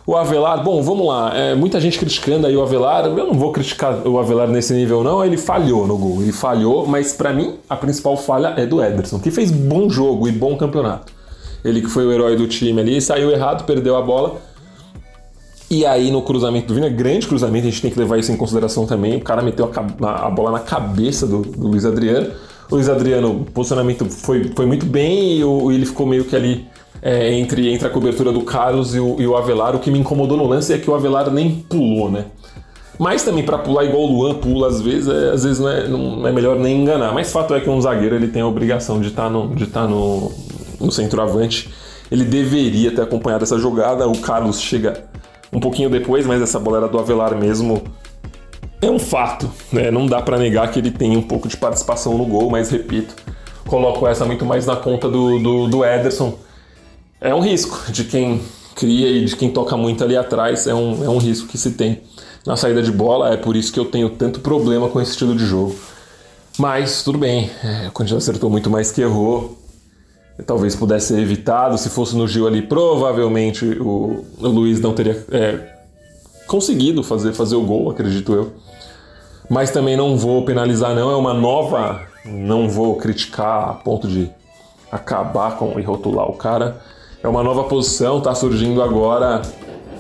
O 0.07 0.15
Avelar, 0.15 0.63
bom, 0.63 0.81
vamos 0.83 1.07
lá. 1.07 1.37
É, 1.37 1.55
muita 1.55 1.81
gente 1.81 1.99
criticando 1.99 2.47
aí 2.47 2.57
o 2.57 2.63
Avelar. 2.63 3.07
Eu 3.07 3.27
não 3.27 3.35
vou 3.35 3.51
criticar 3.51 4.07
o 4.07 4.19
Avelar 4.21 4.47
nesse 4.47 4.73
nível, 4.73 5.03
não. 5.03 5.25
Ele 5.25 5.37
falhou 5.37 5.87
no 5.87 5.99
gol. 5.99 6.23
Ele 6.23 6.33
falhou, 6.33 6.87
mas 6.87 7.13
para 7.13 7.33
mim 7.33 7.57
a 7.69 7.77
principal 7.77 8.17
falha 8.17 8.55
é 8.57 8.65
do 8.65 8.83
Ederson, 8.83 9.19
que 9.19 9.31
fez 9.31 9.51
bom 9.51 9.91
jogo 9.91 10.29
e 10.29 10.33
bom 10.33 10.57
campeonato. 10.57 11.13
Ele 11.65 11.81
que 11.81 11.89
foi 11.89 12.07
o 12.07 12.13
herói 12.13 12.37
do 12.37 12.47
time 12.47 12.81
ali, 12.81 13.01
saiu 13.01 13.31
errado, 13.31 13.65
perdeu 13.65 13.97
a 13.97 14.03
bola 14.03 14.37
e 15.69 15.85
aí 15.85 16.13
no 16.13 16.23
cruzamento 16.23 16.69
do 16.69 16.75
Vina, 16.75 16.89
grande 16.89 17.27
cruzamento, 17.27 17.67
a 17.67 17.71
gente 17.71 17.83
tem 17.83 17.91
que 17.91 17.99
levar 17.99 18.19
isso 18.19 18.31
em 18.31 18.37
consideração 18.37 18.87
também. 18.87 19.17
O 19.17 19.21
cara 19.21 19.43
meteu 19.43 19.71
a, 20.03 20.27
a 20.27 20.31
bola 20.31 20.53
na 20.53 20.61
cabeça 20.61 21.27
do, 21.27 21.43
do, 21.43 21.69
Luiz 21.69 21.85
Adriano. 21.85 22.31
O 22.71 22.77
Luiz 22.77 22.89
Adriano, 22.89 23.33
o 23.33 23.45
posicionamento 23.45 24.05
foi, 24.09 24.53
foi 24.55 24.65
muito 24.65 24.87
bem 24.87 25.39
e 25.39 25.45
o, 25.45 25.73
ele 25.73 25.85
ficou 25.85 26.07
meio 26.07 26.25
que 26.25 26.37
ali 26.37 26.67
é, 27.03 27.33
entre, 27.33 27.73
entre 27.73 27.87
a 27.87 27.91
cobertura 27.91 28.33
do 28.33 28.43
Carlos 28.43 28.95
e 28.95 29.01
o, 29.01 29.17
e 29.21 29.27
o 29.27 29.37
Avelar. 29.37 29.75
O 29.75 29.79
que 29.79 29.91
me 29.91 29.99
incomodou 29.99 30.37
no 30.37 30.47
lance 30.47 30.73
é 30.73 30.79
que 30.79 30.91
o 30.91 30.95
Avelar 30.95 31.31
nem 31.31 31.51
pulou, 31.69 32.11
né? 32.11 32.27
Mas 32.99 33.23
também 33.23 33.45
para 33.45 33.59
pular 33.59 33.85
igual 33.85 34.05
o 34.05 34.07
Luan 34.07 34.35
pula 34.35 34.69
às 34.69 34.81
vezes, 34.81 35.09
é, 35.09 35.31
às 35.31 35.45
vezes 35.45 35.59
não 35.59 35.69
é, 35.69 35.89
não 35.89 36.27
é 36.27 36.33
melhor 36.33 36.59
nem 36.59 36.83
enganar. 36.83 37.13
Mas 37.13 37.31
fato 37.31 37.55
é 37.55 37.61
que 37.61 37.69
um 37.69 37.81
zagueiro 37.81 38.15
ele 38.15 38.29
tem 38.29 38.43
a 38.43 38.47
obrigação 38.47 39.01
de 39.01 39.09
estar 39.09 39.25
tá 39.25 39.31
no, 39.31 39.55
de 39.55 39.67
tá 39.67 39.87
no, 39.87 40.33
no 40.81 40.91
centroavante. 40.91 41.71
Ele 42.11 42.25
deveria 42.25 42.95
ter 42.95 43.03
acompanhado 43.03 43.45
essa 43.45 43.59
jogada. 43.59 44.09
O 44.09 44.19
Carlos 44.19 44.61
chega 44.61 45.05
um 45.53 45.61
pouquinho 45.61 45.91
depois, 45.91 46.27
mas 46.27 46.41
essa 46.41 46.59
bola 46.59 46.79
era 46.79 46.89
do 46.89 46.99
Avelar 46.99 47.37
mesmo. 47.37 47.83
É 48.81 48.91
um 48.91 48.99
fato, 48.99 49.51
né? 49.73 49.91
Não 49.91 50.07
dá 50.07 50.23
para 50.23 50.39
negar 50.39 50.71
que 50.71 50.79
ele 50.79 50.91
tem 50.91 51.17
um 51.17 51.23
pouco 51.23 51.49
de 51.49 51.57
participação 51.57 52.17
no 52.17 52.25
gol, 52.25 52.51
mas 52.51 52.71
repito, 52.71 53.15
coloco 53.67 54.07
essa 54.07 54.25
muito 54.25 54.45
mais 54.45 54.67
na 54.67 54.77
conta 54.77 55.09
do, 55.09 55.39
do, 55.39 55.67
do 55.67 55.85
Ederson. 55.85 56.39
É 57.21 57.35
um 57.35 57.41
risco 57.41 57.91
de 57.91 58.05
quem 58.05 58.43
cria 58.75 59.09
e 59.09 59.25
de 59.25 59.35
quem 59.37 59.51
toca 59.51 59.77
muito 59.77 60.05
ali 60.05 60.17
atrás, 60.17 60.67
é 60.67 60.75
um, 60.75 61.05
é 61.05 61.09
um 61.09 61.19
risco 61.19 61.49
que 61.49 61.57
se 61.57 61.71
tem 61.73 62.03
na 62.47 62.57
saída 62.57 62.83
de 62.83 62.93
bola, 62.93 63.33
é 63.33 63.37
por 63.37 63.57
isso 63.57 63.73
que 63.73 63.81
eu 63.81 63.87
tenho 63.87 64.11
tanto 64.11 64.41
problema 64.41 64.89
com 64.89 65.01
esse 65.01 65.13
estilo 65.13 65.35
de 65.35 65.45
jogo. 65.45 65.75
Mas 66.59 67.03
tudo 67.03 67.19
bem, 67.19 67.51
é, 67.65 67.91
já 68.05 68.17
acertou 68.17 68.49
muito 68.49 68.71
mais 68.71 68.91
que 68.91 69.01
errou, 69.01 69.59
talvez 70.45 70.75
pudesse 70.75 71.09
ser 71.09 71.21
evitado. 71.21 71.79
Se 71.79 71.89
fosse 71.89 72.17
no 72.17 72.27
Gil 72.29 72.47
ali, 72.47 72.63
provavelmente 72.63 73.65
o, 73.65 74.25
o 74.39 74.49
Luiz 74.49 74.81
não 74.81 74.93
teria 74.93 75.25
é, 75.31 75.77
conseguido 76.47 77.03
fazer, 77.03 77.33
fazer 77.33 77.57
o 77.57 77.63
gol, 77.63 77.91
acredito 77.91 78.33
eu. 78.33 78.53
Mas 79.49 79.71
também 79.71 79.97
não 79.97 80.17
vou 80.17 80.45
penalizar, 80.45 80.95
não. 80.95 81.11
É 81.11 81.17
uma 81.17 81.33
nova. 81.33 82.03
Não 82.25 82.69
vou 82.69 82.97
criticar 82.97 83.69
a 83.69 83.75
ponto 83.75 84.09
de 84.09 84.29
acabar 84.91 85.57
com 85.57 85.79
e 85.79 85.83
rotular 85.83 86.29
o 86.29 86.33
cara. 86.33 86.81
É 87.23 87.29
uma 87.29 87.43
nova 87.43 87.65
posição, 87.65 88.21
tá 88.21 88.35
surgindo 88.35 88.83
agora. 88.83 89.43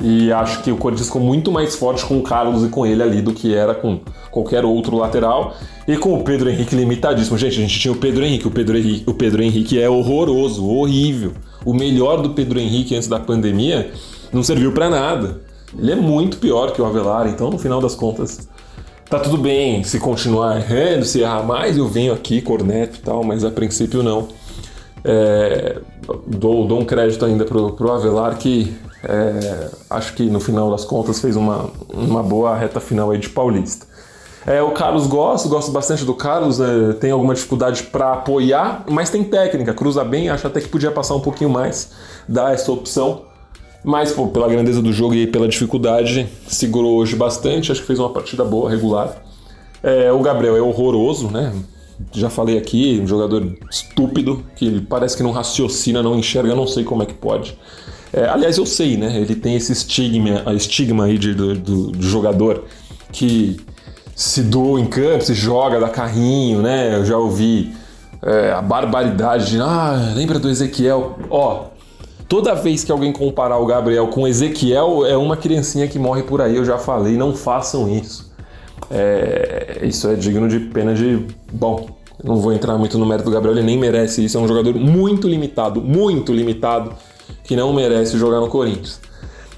E 0.00 0.30
acho 0.30 0.62
que 0.62 0.70
o 0.70 0.76
Corinthians 0.76 1.06
ficou 1.06 1.22
muito 1.22 1.50
mais 1.50 1.74
forte 1.74 2.04
com 2.04 2.18
o 2.18 2.22
Carlos 2.22 2.62
e 2.64 2.68
com 2.68 2.84
ele 2.84 3.02
ali 3.02 3.22
do 3.22 3.32
que 3.32 3.54
era 3.54 3.74
com 3.74 4.00
qualquer 4.30 4.64
outro 4.64 4.96
lateral. 4.96 5.54
E 5.88 5.96
com 5.96 6.14
o 6.14 6.22
Pedro 6.22 6.50
Henrique 6.50 6.76
limitadíssimo. 6.76 7.38
Gente, 7.38 7.58
a 7.58 7.62
gente 7.62 7.80
tinha 7.80 7.92
o 7.92 7.96
Pedro 7.96 8.24
Henrique. 8.24 8.46
O 8.46 8.50
Pedro 8.50 8.76
Henrique, 8.76 9.04
o 9.06 9.14
Pedro 9.14 9.42
Henrique 9.42 9.80
é 9.80 9.88
horroroso, 9.88 10.68
horrível. 10.68 11.32
O 11.64 11.72
melhor 11.72 12.20
do 12.20 12.30
Pedro 12.30 12.60
Henrique 12.60 12.94
antes 12.94 13.08
da 13.08 13.18
pandemia 13.18 13.90
não 14.32 14.42
serviu 14.42 14.72
para 14.72 14.90
nada. 14.90 15.40
Ele 15.78 15.92
é 15.92 15.96
muito 15.96 16.36
pior 16.36 16.72
que 16.72 16.80
o 16.80 16.84
Avelar, 16.84 17.26
então 17.26 17.50
no 17.50 17.58
final 17.58 17.80
das 17.80 17.94
contas 17.94 18.48
tá 19.08 19.20
tudo 19.20 19.36
bem 19.36 19.84
se 19.84 20.00
continuar 20.00 20.56
errando, 20.56 21.04
se 21.04 21.20
errar 21.20 21.44
mais, 21.44 21.76
eu 21.76 21.86
venho 21.86 22.12
aqui, 22.12 22.40
corneto 22.40 22.98
e 22.98 23.02
tal, 23.02 23.22
mas 23.22 23.44
a 23.44 23.50
princípio 23.50 24.02
não. 24.02 24.28
É, 25.08 25.78
dou, 26.26 26.66
dou 26.66 26.80
um 26.80 26.84
crédito 26.84 27.24
ainda 27.24 27.44
pro, 27.44 27.72
pro 27.72 27.92
Avelar 27.92 28.36
que 28.36 28.76
é, 29.04 29.70
acho 29.88 30.14
que 30.14 30.24
no 30.24 30.40
final 30.40 30.68
das 30.70 30.84
contas 30.84 31.20
fez 31.20 31.36
uma, 31.36 31.70
uma 31.92 32.24
boa 32.24 32.56
reta 32.56 32.80
final 32.80 33.12
aí 33.12 33.18
de 33.18 33.28
Paulista. 33.28 33.86
É, 34.44 34.60
o 34.62 34.70
Carlos 34.72 35.06
gosto, 35.06 35.48
gosto 35.48 35.70
bastante 35.70 36.04
do 36.04 36.14
Carlos, 36.14 36.60
é, 36.60 36.92
tem 36.94 37.10
alguma 37.10 37.34
dificuldade 37.34 37.84
para 37.84 38.14
apoiar, 38.14 38.84
mas 38.88 39.10
tem 39.10 39.22
técnica, 39.22 39.74
cruza 39.74 40.04
bem, 40.04 40.28
acho 40.28 40.46
até 40.46 40.60
que 40.60 40.68
podia 40.68 40.90
passar 40.90 41.14
um 41.14 41.20
pouquinho 41.20 41.50
mais, 41.50 41.92
dar 42.28 42.52
essa 42.52 42.70
opção. 42.70 43.22
Mas 43.84 44.10
pô, 44.10 44.26
pela 44.28 44.48
grandeza 44.48 44.82
do 44.82 44.92
jogo 44.92 45.14
e 45.14 45.28
pela 45.28 45.46
dificuldade, 45.46 46.28
segurou 46.48 46.96
hoje 46.96 47.14
bastante, 47.14 47.70
acho 47.70 47.80
que 47.80 47.86
fez 47.86 48.00
uma 48.00 48.10
partida 48.10 48.44
boa, 48.44 48.68
regular. 48.68 49.16
É, 49.82 50.10
o 50.10 50.20
Gabriel 50.20 50.56
é 50.56 50.60
horroroso, 50.60 51.30
né? 51.30 51.52
Já 52.12 52.28
falei 52.28 52.58
aqui, 52.58 53.00
um 53.02 53.06
jogador 53.06 53.56
estúpido, 53.70 54.44
que 54.54 54.80
parece 54.82 55.16
que 55.16 55.22
não 55.22 55.30
raciocina, 55.30 56.02
não 56.02 56.18
enxerga, 56.18 56.54
não 56.54 56.66
sei 56.66 56.84
como 56.84 57.02
é 57.02 57.06
que 57.06 57.14
pode. 57.14 57.56
É, 58.12 58.28
aliás, 58.28 58.56
eu 58.56 58.66
sei, 58.66 58.96
né? 58.96 59.18
Ele 59.20 59.34
tem 59.34 59.56
esse 59.56 59.72
estigma, 59.72 60.42
a 60.46 60.54
estigma 60.54 61.04
aí 61.04 61.18
de, 61.18 61.34
do, 61.34 61.54
do, 61.54 61.90
do 61.92 62.02
jogador 62.02 62.64
que 63.12 63.56
se 64.14 64.42
doa 64.42 64.80
em 64.80 64.86
campo, 64.86 65.24
se 65.24 65.34
joga, 65.34 65.78
dá 65.78 65.88
carrinho, 65.88 66.62
né? 66.62 66.96
Eu 66.96 67.04
já 67.04 67.18
ouvi 67.18 67.74
é, 68.22 68.52
a 68.52 68.62
barbaridade 68.62 69.50
de, 69.50 69.60
ah, 69.60 70.12
lembra 70.14 70.38
do 70.38 70.48
Ezequiel? 70.48 71.18
Ó, 71.28 71.66
toda 72.28 72.54
vez 72.54 72.82
que 72.82 72.90
alguém 72.90 73.12
comparar 73.12 73.58
o 73.58 73.66
Gabriel 73.66 74.08
com 74.08 74.26
Ezequiel, 74.26 75.04
é 75.06 75.16
uma 75.16 75.36
criancinha 75.36 75.86
que 75.86 75.98
morre 75.98 76.22
por 76.22 76.40
aí, 76.40 76.56
eu 76.56 76.64
já 76.64 76.78
falei, 76.78 77.16
não 77.16 77.34
façam 77.34 77.88
isso. 77.88 78.34
É, 78.90 79.80
isso 79.82 80.08
é 80.08 80.14
digno 80.14 80.48
de 80.48 80.60
pena 80.60 80.94
de. 80.94 81.24
Bom, 81.52 81.88
não 82.22 82.36
vou 82.36 82.52
entrar 82.52 82.76
muito 82.78 82.98
no 82.98 83.06
mérito 83.06 83.28
do 83.28 83.34
Gabriel, 83.34 83.56
ele 83.56 83.66
nem 83.66 83.78
merece 83.78 84.24
isso, 84.24 84.38
é 84.38 84.40
um 84.40 84.48
jogador 84.48 84.74
muito 84.74 85.28
limitado, 85.28 85.80
muito 85.80 86.32
limitado 86.32 86.92
que 87.44 87.54
não 87.56 87.72
merece 87.72 88.16
jogar 88.18 88.40
no 88.40 88.48
Corinthians. 88.48 89.00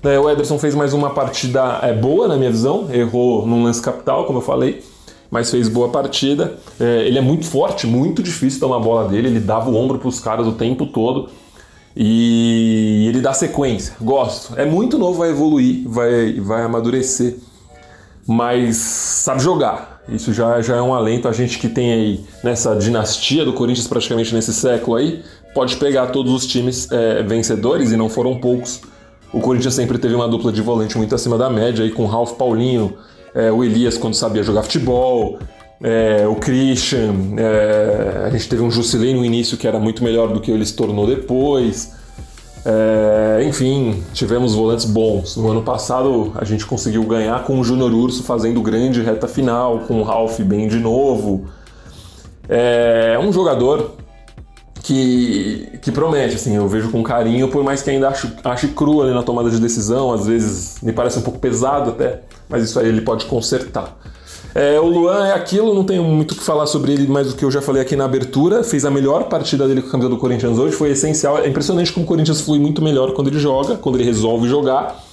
É, 0.02 0.18
o 0.18 0.30
Ederson 0.30 0.58
fez 0.58 0.74
mais 0.74 0.92
uma 0.92 1.10
partida 1.10 1.80
é, 1.82 1.92
boa, 1.92 2.28
na 2.28 2.36
minha 2.36 2.50
visão, 2.50 2.88
errou 2.92 3.46
num 3.46 3.64
lance 3.64 3.82
capital, 3.82 4.24
como 4.26 4.38
eu 4.38 4.42
falei, 4.42 4.82
mas 5.30 5.50
fez 5.50 5.68
boa 5.68 5.88
partida. 5.88 6.54
É, 6.78 7.06
ele 7.06 7.18
é 7.18 7.20
muito 7.20 7.46
forte, 7.46 7.86
muito 7.86 8.22
difícil 8.22 8.60
tomar 8.60 8.76
a 8.76 8.80
bola 8.80 9.08
dele, 9.08 9.28
ele 9.28 9.40
dava 9.40 9.70
o 9.70 9.76
ombro 9.76 9.98
para 9.98 10.08
os 10.08 10.20
caras 10.20 10.46
o 10.46 10.52
tempo 10.52 10.86
todo 10.86 11.28
e 11.96 13.06
ele 13.08 13.20
dá 13.20 13.32
sequência. 13.32 13.94
Gosto. 14.00 14.54
É 14.56 14.64
muito 14.64 14.98
novo, 14.98 15.18
vai 15.18 15.30
evoluir, 15.30 15.82
vai, 15.88 16.34
vai 16.34 16.62
amadurecer. 16.62 17.36
Mas 18.28 18.76
sabe 18.76 19.42
jogar. 19.42 20.02
Isso 20.06 20.34
já, 20.34 20.60
já 20.60 20.76
é 20.76 20.82
um 20.82 20.92
alento. 20.92 21.26
A 21.26 21.32
gente 21.32 21.58
que 21.58 21.66
tem 21.66 21.92
aí 21.92 22.20
nessa 22.44 22.76
dinastia 22.76 23.42
do 23.42 23.54
Corinthians 23.54 23.88
praticamente 23.88 24.34
nesse 24.34 24.52
século 24.52 24.98
aí, 24.98 25.22
pode 25.54 25.76
pegar 25.76 26.08
todos 26.08 26.30
os 26.34 26.46
times 26.46 26.92
é, 26.92 27.22
vencedores, 27.22 27.90
e 27.90 27.96
não 27.96 28.10
foram 28.10 28.38
poucos. 28.38 28.82
O 29.32 29.40
Corinthians 29.40 29.72
sempre 29.74 29.96
teve 29.96 30.14
uma 30.14 30.28
dupla 30.28 30.52
de 30.52 30.60
volante 30.60 30.98
muito 30.98 31.14
acima 31.14 31.38
da 31.38 31.48
média, 31.48 31.82
aí 31.82 31.90
com 31.90 32.04
o 32.04 32.26
Paulinho, 32.34 32.98
é, 33.34 33.50
o 33.50 33.64
Elias 33.64 33.96
quando 33.96 34.14
sabia 34.14 34.42
jogar 34.42 34.62
futebol, 34.62 35.38
é, 35.82 36.26
o 36.26 36.34
Christian, 36.34 37.14
é, 37.38 38.26
a 38.26 38.30
gente 38.30 38.46
teve 38.46 38.62
um 38.62 38.70
Jusilei 38.70 39.14
no 39.14 39.24
início 39.24 39.56
que 39.56 39.66
era 39.66 39.78
muito 39.78 40.04
melhor 40.04 40.32
do 40.32 40.40
que 40.40 40.50
ele 40.50 40.66
se 40.66 40.74
tornou 40.74 41.06
depois. 41.06 41.96
É, 42.70 43.44
enfim, 43.44 44.02
tivemos 44.12 44.54
volantes 44.54 44.84
bons. 44.84 45.36
No 45.36 45.50
ano 45.50 45.62
passado 45.62 46.32
a 46.34 46.44
gente 46.44 46.66
conseguiu 46.66 47.02
ganhar 47.04 47.42
com 47.44 47.58
o 47.58 47.64
Júnior 47.64 47.90
Urso 47.94 48.22
fazendo 48.22 48.60
grande 48.60 49.00
reta 49.00 49.26
final, 49.26 49.80
com 49.80 50.00
o 50.00 50.02
Ralph 50.02 50.38
bem 50.40 50.68
de 50.68 50.78
novo. 50.78 51.46
É 52.46 53.18
um 53.18 53.32
jogador 53.32 53.92
que, 54.82 55.78
que 55.80 55.90
promete, 55.90 56.34
assim, 56.34 56.56
eu 56.56 56.68
vejo 56.68 56.90
com 56.90 57.02
carinho, 57.02 57.48
por 57.48 57.64
mais 57.64 57.80
que 57.80 57.88
ainda 57.90 58.08
ache, 58.08 58.30
ache 58.44 58.68
cru 58.68 59.02
ali 59.02 59.14
na 59.14 59.22
tomada 59.22 59.50
de 59.50 59.58
decisão, 59.58 60.12
às 60.12 60.26
vezes 60.26 60.76
me 60.82 60.92
parece 60.92 61.18
um 61.18 61.22
pouco 61.22 61.38
pesado 61.38 61.90
até, 61.90 62.20
mas 62.48 62.64
isso 62.64 62.78
aí 62.78 62.88
ele 62.88 63.00
pode 63.00 63.26
consertar. 63.26 63.98
É, 64.54 64.80
o 64.80 64.86
Luan 64.86 65.26
é 65.26 65.34
aquilo, 65.34 65.74
não 65.74 65.84
tenho 65.84 66.02
muito 66.02 66.32
o 66.32 66.34
que 66.34 66.42
falar 66.42 66.66
sobre 66.66 66.92
ele, 66.92 67.06
mais 67.06 67.28
do 67.28 67.36
que 67.36 67.44
eu 67.44 67.50
já 67.50 67.60
falei 67.60 67.82
aqui 67.82 67.94
na 67.94 68.04
abertura. 68.04 68.64
Fez 68.64 68.84
a 68.84 68.90
melhor 68.90 69.24
partida 69.24 69.68
dele 69.68 69.82
com 69.82 69.88
a 69.88 69.90
camisa 69.90 70.08
do 70.08 70.16
Corinthians 70.16 70.58
hoje, 70.58 70.74
foi 70.74 70.90
essencial. 70.90 71.38
É 71.38 71.48
impressionante 71.48 71.92
como 71.92 72.04
o 72.04 72.08
Corinthians 72.08 72.40
flui 72.40 72.58
muito 72.58 72.82
melhor 72.82 73.12
quando 73.12 73.28
ele 73.28 73.38
joga, 73.38 73.76
quando 73.76 73.96
ele 73.96 74.04
resolve 74.04 74.48
jogar. 74.48 75.04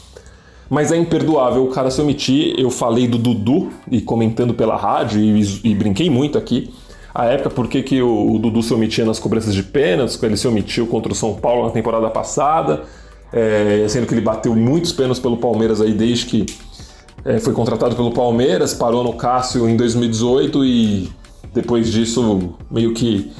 Mas 0.70 0.92
é 0.92 0.98
imperdoável 0.98 1.64
o 1.64 1.68
cara 1.68 1.92
se 1.92 2.02
omitir. 2.02 2.56
Eu 2.58 2.72
falei 2.72 3.08
do 3.08 3.18
Dudu, 3.18 3.70
e 3.92 4.02
comentando 4.02 4.54
pela 4.54 4.76
rádio, 4.76 5.20
e, 5.20 5.62
e 5.64 5.76
brinquei 5.76 6.10
muito 6.10 6.38
aqui. 6.38 6.74
A 7.14 7.26
época, 7.26 7.50
por 7.50 7.68
que, 7.68 7.82
que 7.82 8.02
o, 8.02 8.34
o, 8.34 8.40
Dudu 8.40 8.62
se 8.62 8.74
omitia 8.74 9.06
nas 9.06 9.20
cobranças 9.20 9.54
de 9.54 9.64
pênaltis, 9.64 10.22
ele 10.22 10.36
se 10.36 10.48
omitiu 10.48 10.86
contra 10.88 11.12
o 11.12 11.16
São 11.16 11.34
Paulo 11.34 11.64
na 11.66 11.70
temporada 11.72 12.10
passada, 12.10 12.84
é, 13.32 13.86
sendo 13.88 14.06
que 14.06 14.14
ele 14.14 14.22
bateu 14.22 14.54
muitos 14.54 14.92
pênaltis 14.92 15.22
pelo 15.22 15.38
Palmeiras 15.38 15.80
aí 15.80 15.94
desde 15.94 16.26
que 16.26 16.46
é, 17.26 17.40
foi 17.40 17.54
contratado 17.54 17.96
pelo 17.96 18.12
Palmeiras, 18.12 18.74
parou 18.74 19.04
no 19.04 19.14
Cássio 19.14 19.68
em 19.68 19.76
2018 19.76 20.64
e 20.64 21.12
depois 21.54 21.92
disso 21.92 22.54
meio 22.70 22.94
que 22.94 23.32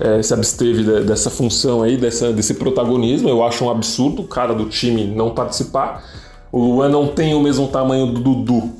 é, 0.00 0.22
se 0.22 0.32
absteve 0.32 0.82
de, 0.82 1.00
dessa 1.02 1.28
função 1.28 1.82
aí, 1.82 1.96
dessa, 1.98 2.32
desse 2.32 2.54
protagonismo. 2.54 3.28
Eu 3.28 3.44
acho 3.44 3.64
um 3.64 3.70
absurdo 3.70 4.22
o 4.22 4.26
cara 4.26 4.54
do 4.54 4.64
time 4.64 5.04
não 5.04 5.30
participar. 5.30 6.02
O 6.50 6.58
Luan 6.58 6.88
não 6.88 7.08
tem 7.08 7.34
o 7.34 7.40
mesmo 7.40 7.68
tamanho 7.68 8.06
do 8.06 8.20
Dudu 8.20 8.70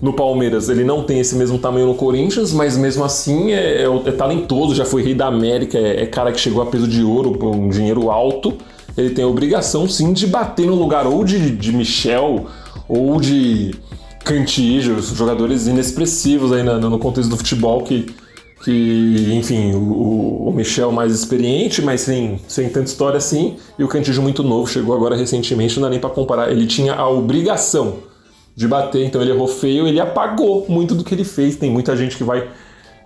no 0.00 0.12
Palmeiras, 0.12 0.68
ele 0.68 0.84
não 0.84 1.02
tem 1.02 1.18
esse 1.18 1.34
mesmo 1.34 1.58
tamanho 1.58 1.88
no 1.88 1.94
Corinthians, 1.94 2.52
mas 2.52 2.76
mesmo 2.76 3.02
assim 3.02 3.50
é, 3.50 3.82
é, 3.82 3.86
é 4.06 4.12
talentoso, 4.12 4.72
já 4.72 4.84
foi 4.84 5.02
rei 5.02 5.12
da 5.12 5.26
América, 5.26 5.76
é, 5.76 6.02
é, 6.04 6.06
cara 6.06 6.30
que 6.30 6.38
chegou 6.38 6.62
a 6.62 6.66
peso 6.66 6.86
de 6.86 7.02
ouro, 7.02 7.36
um 7.44 7.68
dinheiro 7.68 8.08
alto. 8.10 8.54
Ele 8.96 9.10
tem 9.10 9.24
a 9.24 9.28
obrigação 9.28 9.88
sim 9.88 10.12
de 10.12 10.26
bater 10.26 10.66
no 10.66 10.74
lugar 10.74 11.06
ou 11.06 11.24
de, 11.24 11.50
de 11.50 11.72
Michel 11.72 12.46
ou 12.88 13.20
de 13.20 13.72
Cantillo, 14.28 15.00
jogadores 15.00 15.66
inexpressivos 15.66 16.52
aí 16.52 16.62
no, 16.62 16.78
no 16.78 16.98
contexto 16.98 17.30
do 17.30 17.36
futebol 17.38 17.82
que, 17.82 18.14
que 18.62 19.32
enfim, 19.32 19.72
o, 19.72 20.48
o, 20.48 20.52
Michel 20.52 20.92
mais 20.92 21.14
experiente, 21.14 21.80
mas 21.80 22.02
sem, 22.02 22.38
sem 22.46 22.68
tanta 22.68 22.88
história 22.88 23.16
assim, 23.16 23.56
e 23.78 23.84
o 23.84 23.88
Cantillo 23.88 24.22
muito 24.22 24.42
novo, 24.42 24.66
chegou 24.66 24.94
agora 24.94 25.16
recentemente, 25.16 25.76
não 25.76 25.84
dá 25.84 25.90
nem 25.90 25.98
para 25.98 26.10
comparar. 26.10 26.52
Ele 26.52 26.66
tinha 26.66 26.92
a 26.92 27.08
obrigação 27.08 28.00
de 28.54 28.68
bater, 28.68 29.06
então 29.06 29.22
ele 29.22 29.30
errou 29.30 29.48
feio, 29.48 29.88
ele 29.88 29.98
apagou 29.98 30.66
muito 30.68 30.94
do 30.94 31.02
que 31.02 31.14
ele 31.14 31.24
fez. 31.24 31.56
Tem 31.56 31.70
muita 31.70 31.96
gente 31.96 32.14
que 32.14 32.24
vai 32.24 32.50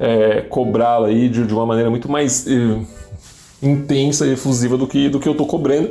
é, 0.00 0.40
cobrá-lo 0.40 1.04
aí 1.04 1.28
de, 1.28 1.46
de, 1.46 1.54
uma 1.54 1.64
maneira 1.64 1.88
muito 1.88 2.10
mais 2.10 2.48
é, 2.48 2.80
intensa 3.62 4.26
e 4.26 4.32
efusiva 4.32 4.76
do 4.76 4.88
que, 4.88 5.08
do 5.08 5.20
que 5.20 5.28
eu 5.28 5.36
tô 5.36 5.46
cobrando. 5.46 5.90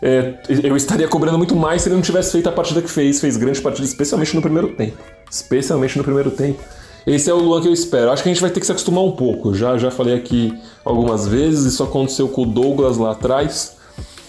É, 0.00 0.34
eu 0.62 0.76
estaria 0.76 1.08
cobrando 1.08 1.38
muito 1.38 1.56
mais 1.56 1.82
se 1.82 1.88
ele 1.88 1.96
não 1.96 2.02
tivesse 2.02 2.32
feito 2.32 2.48
a 2.48 2.52
partida 2.52 2.80
que 2.80 2.90
fez. 2.90 3.20
Fez 3.20 3.36
grande 3.36 3.60
partida, 3.60 3.86
especialmente 3.86 4.34
no 4.34 4.42
primeiro 4.42 4.68
tempo. 4.68 4.96
Especialmente 5.30 5.98
no 5.98 6.04
primeiro 6.04 6.30
tempo. 6.30 6.62
Esse 7.06 7.30
é 7.30 7.34
o 7.34 7.38
Luan 7.38 7.62
que 7.62 7.68
eu 7.68 7.72
espero. 7.72 8.10
Acho 8.10 8.22
que 8.22 8.28
a 8.28 8.32
gente 8.32 8.42
vai 8.42 8.50
ter 8.50 8.60
que 8.60 8.66
se 8.66 8.72
acostumar 8.72 9.02
um 9.02 9.12
pouco. 9.12 9.54
Já, 9.54 9.78
já 9.78 9.90
falei 9.90 10.14
aqui 10.14 10.52
algumas 10.84 11.26
vezes, 11.26 11.72
isso 11.72 11.82
aconteceu 11.82 12.28
com 12.28 12.42
o 12.42 12.46
Douglas 12.46 12.98
lá 12.98 13.12
atrás. 13.12 13.76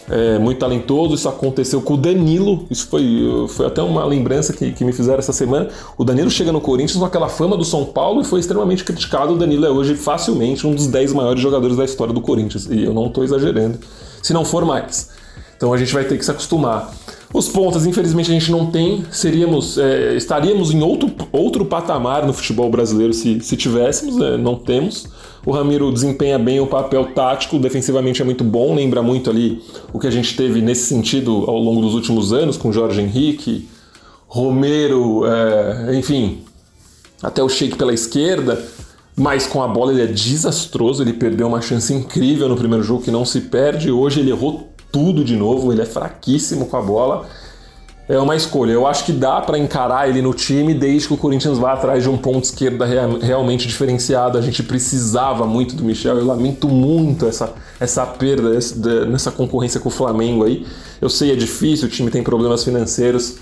É, 0.09 0.39
muito 0.39 0.57
talentoso, 0.57 1.13
isso 1.13 1.29
aconteceu 1.29 1.81
com 1.81 1.93
o 1.93 1.97
Danilo. 1.97 2.65
Isso 2.71 2.87
foi, 2.87 3.45
foi 3.49 3.67
até 3.67 3.81
uma 3.81 4.03
lembrança 4.05 4.53
que, 4.53 4.71
que 4.71 4.83
me 4.83 4.93
fizeram 4.93 5.19
essa 5.19 5.33
semana. 5.33 5.69
O 5.97 6.03
Danilo 6.03 6.31
chega 6.31 6.51
no 6.51 6.61
Corinthians 6.61 6.97
com 6.97 7.05
aquela 7.05 7.29
fama 7.29 7.55
do 7.55 7.65
São 7.65 7.85
Paulo 7.85 8.21
e 8.21 8.23
foi 8.23 8.39
extremamente 8.39 8.83
criticado. 8.83 9.33
O 9.33 9.37
Danilo 9.37 9.65
é 9.65 9.69
hoje 9.69 9.93
facilmente 9.95 10.65
um 10.65 10.73
dos 10.73 10.87
10 10.87 11.13
maiores 11.13 11.41
jogadores 11.41 11.77
da 11.77 11.85
história 11.85 12.13
do 12.13 12.21
Corinthians. 12.21 12.65
E 12.71 12.85
eu 12.85 12.93
não 12.93 13.07
estou 13.07 13.23
exagerando, 13.23 13.77
se 14.23 14.33
não 14.33 14.43
for 14.43 14.65
mais. 14.65 15.18
Então 15.59 15.73
a 15.73 15.77
gente 15.77 15.93
vai 15.93 16.05
ter 16.05 16.17
que 16.17 16.23
se 16.23 16.31
acostumar. 16.31 16.89
Os 17.33 17.49
pontas, 17.49 17.85
infelizmente, 17.85 18.31
a 18.31 18.33
gente 18.33 18.49
não 18.49 18.67
tem. 18.67 19.03
Seríamos, 19.11 19.77
é, 19.77 20.15
estaríamos 20.15 20.71
em 20.71 20.81
outro, 20.81 21.11
outro 21.33 21.65
patamar 21.65 22.25
no 22.25 22.31
futebol 22.31 22.71
brasileiro 22.71 23.13
se, 23.13 23.41
se 23.41 23.57
tivéssemos, 23.57 24.15
né? 24.15 24.37
não 24.37 24.55
temos. 24.55 25.09
O 25.45 25.51
Ramiro 25.51 25.91
desempenha 25.91 26.39
bem 26.39 26.61
o 26.61 26.65
papel 26.65 27.07
tático, 27.07 27.59
defensivamente 27.59 28.21
é 28.21 28.25
muito 28.25 28.41
bom, 28.41 28.73
lembra 28.73 29.03
muito 29.03 29.29
ali 29.29 29.61
o 29.91 29.99
que 29.99 30.07
a 30.07 30.11
gente 30.11 30.33
teve 30.33 30.61
nesse 30.61 30.85
sentido 30.85 31.43
ao 31.45 31.57
longo 31.57 31.81
dos 31.81 31.93
últimos 31.93 32.31
anos, 32.31 32.55
com 32.55 32.71
Jorge 32.71 33.01
Henrique, 33.01 33.67
Romero, 34.27 35.25
é, 35.25 35.93
enfim, 35.97 36.39
até 37.21 37.43
o 37.43 37.49
Sheik 37.49 37.75
pela 37.75 37.93
esquerda. 37.93 38.63
Mas 39.13 39.45
com 39.45 39.61
a 39.61 39.67
bola 39.67 39.91
ele 39.91 40.03
é 40.03 40.07
desastroso, 40.07 41.03
ele 41.03 41.11
perdeu 41.11 41.47
uma 41.47 41.59
chance 41.59 41.93
incrível 41.93 42.47
no 42.47 42.55
primeiro 42.55 42.81
jogo 42.81 43.03
que 43.03 43.11
não 43.11 43.25
se 43.25 43.41
perde. 43.41 43.91
Hoje 43.91 44.21
ele 44.21 44.29
errou 44.29 44.68
tudo 44.91 45.23
de 45.23 45.35
novo, 45.35 45.71
ele 45.71 45.81
é 45.81 45.85
fraquíssimo 45.85 46.65
com 46.65 46.77
a 46.77 46.81
bola. 46.81 47.27
É 48.07 48.17
uma 48.17 48.35
escolha. 48.35 48.71
Eu 48.71 48.87
acho 48.87 49.05
que 49.05 49.11
dá 49.11 49.39
para 49.39 49.55
encarar 49.59 50.09
ele 50.09 50.19
no 50.19 50.33
time 50.33 50.73
desde 50.73 51.07
que 51.07 51.13
o 51.13 51.17
Corinthians 51.17 51.59
vá 51.59 51.73
atrás 51.73 52.01
de 52.01 52.09
um 52.09 52.17
ponto 52.17 52.43
esquerda 52.43 52.83
realmente 53.21 53.67
diferenciado. 53.67 54.35
A 54.35 54.41
gente 54.41 54.63
precisava 54.63 55.45
muito 55.45 55.75
do 55.75 55.83
Michel. 55.83 56.17
Eu 56.17 56.25
lamento 56.25 56.67
muito 56.67 57.27
essa, 57.27 57.53
essa 57.79 58.03
perda 58.07 58.57
nessa 59.07 59.29
concorrência 59.29 59.79
com 59.79 59.89
o 59.89 59.91
Flamengo 59.91 60.43
aí. 60.43 60.65
Eu 60.99 61.07
sei, 61.07 61.31
é 61.31 61.35
difícil, 61.35 61.87
o 61.87 61.91
time 61.91 62.09
tem 62.09 62.23
problemas 62.23 62.63
financeiros. 62.63 63.35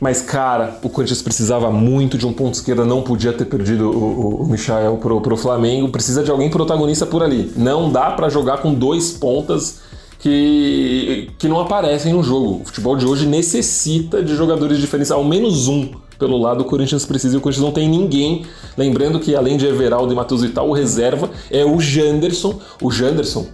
Mas, 0.00 0.22
cara, 0.22 0.78
o 0.82 0.88
Corinthians 0.88 1.20
precisava 1.20 1.70
muito 1.70 2.16
de 2.16 2.26
um 2.26 2.32
ponto 2.32 2.54
esquerda, 2.54 2.86
não 2.86 3.02
podia 3.02 3.34
ter 3.34 3.44
perdido 3.44 3.90
o, 3.90 4.44
o, 4.44 4.48
Michel 4.48 4.96
pro, 4.96 5.20
pro 5.20 5.36
Flamengo. 5.36 5.90
Precisa 5.90 6.22
de 6.22 6.30
alguém 6.30 6.48
protagonista 6.48 7.04
por 7.04 7.22
ali. 7.22 7.52
Não 7.54 7.90
dá 7.90 8.10
para 8.12 8.30
jogar 8.30 8.58
com 8.58 8.72
dois 8.72 9.12
pontas 9.12 9.80
que, 10.20 11.30
que 11.38 11.48
não 11.48 11.58
aparecem 11.58 12.12
no 12.12 12.22
jogo. 12.22 12.60
O 12.62 12.64
futebol 12.66 12.96
de 12.96 13.06
hoje 13.06 13.26
necessita 13.26 14.22
de 14.22 14.36
jogadores 14.36 14.78
diferentes, 14.78 15.10
ao 15.10 15.24
menos 15.24 15.66
um 15.66 15.90
pelo 16.18 16.36
lado 16.36 16.60
o 16.60 16.64
Corinthians 16.66 17.06
precisa 17.06 17.34
e 17.34 17.38
o 17.38 17.40
Corinthians 17.40 17.64
não 17.64 17.72
tem 17.72 17.88
ninguém. 17.88 18.44
Lembrando 18.76 19.18
que 19.18 19.34
além 19.34 19.56
de 19.56 19.66
Everaldo 19.66 20.12
e 20.12 20.16
Matheus 20.16 20.42
Vital, 20.42 20.68
o 20.68 20.72
reserva 20.72 21.30
é 21.50 21.64
o 21.64 21.80
Janderson. 21.80 22.60
O 22.82 22.90
Janderson. 22.90 23.46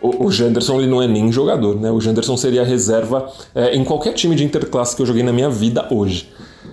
O, 0.00 0.26
o 0.26 0.30
Janderson 0.30 0.78
ele 0.78 0.86
não 0.86 1.02
é 1.02 1.08
nem 1.08 1.32
jogador, 1.32 1.74
né? 1.74 1.90
O 1.90 2.00
Janderson 2.00 2.36
seria 2.36 2.62
reserva 2.62 3.28
é, 3.52 3.74
em 3.74 3.82
qualquer 3.82 4.12
time 4.12 4.36
de 4.36 4.44
interclasse 4.44 4.94
que 4.94 5.02
eu 5.02 5.06
joguei 5.06 5.24
na 5.24 5.32
minha 5.32 5.50
vida 5.50 5.88
hoje. 5.90 6.30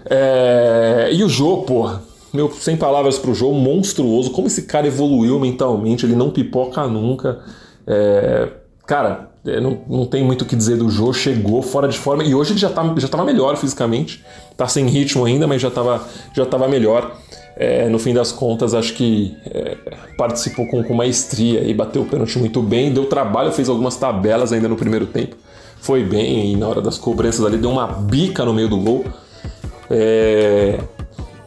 É, 0.07 1.09
e 1.11 1.23
o 1.23 1.27
Jô, 1.27 1.63
porra, 1.63 2.03
meu, 2.31 2.51
sem 2.51 2.77
palavras 2.77 3.17
pro 3.17 3.33
Jô, 3.33 3.51
monstruoso. 3.51 4.29
Como 4.29 4.45
esse 4.45 4.61
cara 4.63 4.85
evoluiu 4.85 5.39
mentalmente, 5.39 6.05
ele 6.05 6.15
não 6.15 6.29
pipoca 6.29 6.85
nunca. 6.85 7.39
É, 7.87 8.49
cara, 8.85 9.29
é, 9.45 9.59
não, 9.59 9.79
não 9.87 10.05
tem 10.05 10.23
muito 10.23 10.43
o 10.43 10.45
que 10.45 10.55
dizer 10.55 10.77
do 10.77 10.89
Jô, 10.89 11.13
chegou 11.13 11.61
fora 11.61 11.87
de 11.87 11.97
forma 11.97 12.23
e 12.23 12.33
hoje 12.33 12.53
ele 12.53 12.59
já, 12.59 12.69
tá, 12.69 12.93
já 12.97 13.07
tava 13.07 13.23
melhor 13.23 13.55
fisicamente, 13.57 14.23
tá 14.57 14.67
sem 14.67 14.87
ritmo 14.87 15.25
ainda, 15.25 15.47
mas 15.47 15.61
já 15.61 15.69
tava, 15.69 16.03
já 16.33 16.45
tava 16.45 16.67
melhor. 16.67 17.15
É, 17.57 17.87
no 17.87 17.97
fim 17.97 18.13
das 18.13 18.33
contas, 18.33 18.73
acho 18.73 18.93
que 18.95 19.37
é, 19.45 19.77
participou 20.17 20.67
com, 20.67 20.83
com 20.83 20.93
maestria 20.93 21.63
e 21.63 21.73
bateu 21.73 22.01
o 22.01 22.05
pênalti 22.05 22.37
muito 22.37 22.61
bem, 22.61 22.93
deu 22.93 23.05
trabalho, 23.05 23.51
fez 23.51 23.69
algumas 23.69 23.95
tabelas 23.95 24.51
ainda 24.51 24.67
no 24.67 24.75
primeiro 24.75 25.05
tempo, 25.05 25.37
foi 25.79 26.03
bem 26.03 26.51
e 26.51 26.55
na 26.57 26.67
hora 26.67 26.81
das 26.81 26.97
cobranças 26.97 27.45
ali 27.45 27.57
deu 27.57 27.69
uma 27.69 27.87
bica 27.87 28.43
no 28.43 28.53
meio 28.53 28.67
do 28.67 28.77
gol. 28.77 29.05
É, 29.89 30.79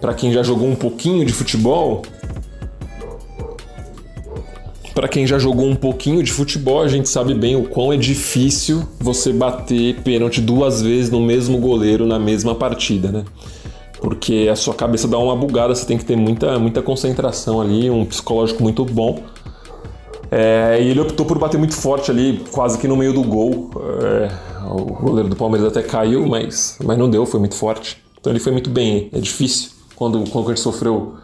para 0.01 0.15
quem 0.15 0.33
já 0.33 0.43
jogou 0.43 0.69
um 0.69 0.77
pouquinho 0.77 1.27
de 1.27 1.33
futebol, 1.33 2.03
para 4.99 5.07
quem 5.07 5.29
já 5.29 5.39
jogou 5.39 5.65
um 5.65 5.77
pouquinho 5.77 6.25
de 6.25 6.33
futebol, 6.33 6.83
a 6.83 6.89
gente 6.89 7.09
sabe 7.09 7.33
bem 7.33 7.55
o 7.55 7.63
quão 7.69 7.93
é 7.93 7.97
difícil 7.97 8.83
você 8.99 9.33
bater 9.33 10.03
pênalti 10.03 10.41
duas 10.41 10.83
vezes 10.83 11.09
no 11.09 11.21
mesmo 11.21 11.57
goleiro 11.59 12.05
na 12.05 12.19
mesma 12.19 12.53
partida, 12.53 13.13
né? 13.13 13.25
Porque 14.01 14.49
a 14.51 14.57
sua 14.57 14.75
cabeça 14.75 15.07
dá 15.07 15.17
uma 15.17 15.37
bugada, 15.37 15.73
você 15.73 15.87
tem 15.87 15.97
que 15.97 16.05
ter 16.05 16.17
muita, 16.17 16.59
muita 16.59 16.83
concentração 16.83 17.61
ali, 17.61 17.89
um 17.89 18.05
psicológico 18.05 18.61
muito 18.61 18.85
bom. 18.85 19.23
É, 20.33 20.79
e 20.83 20.89
ele 20.89 20.99
optou 20.99 21.25
por 21.25 21.39
bater 21.39 21.59
muito 21.59 21.77
forte 21.77 22.11
ali, 22.11 22.45
quase 22.51 22.77
que 22.77 22.89
no 22.89 22.97
meio 22.97 23.13
do 23.13 23.23
gol. 23.23 23.71
É, 24.03 24.33
o 24.69 24.85
goleiro 24.85 25.29
do 25.29 25.37
Palmeiras 25.37 25.69
até 25.69 25.81
caiu, 25.81 26.27
mas, 26.27 26.77
mas 26.85 26.99
não 26.99 27.09
deu, 27.09 27.25
foi 27.25 27.39
muito 27.39 27.55
forte. 27.55 28.03
Então 28.21 28.33
ele 28.33 28.41
foi 28.41 28.51
muito 28.51 28.69
bem. 28.69 29.09
É 29.13 29.21
difícil. 29.21 29.71
Quando, 29.95 30.29
quando 30.29 30.49
gente 30.49 30.59
sofreu. 30.59 31.15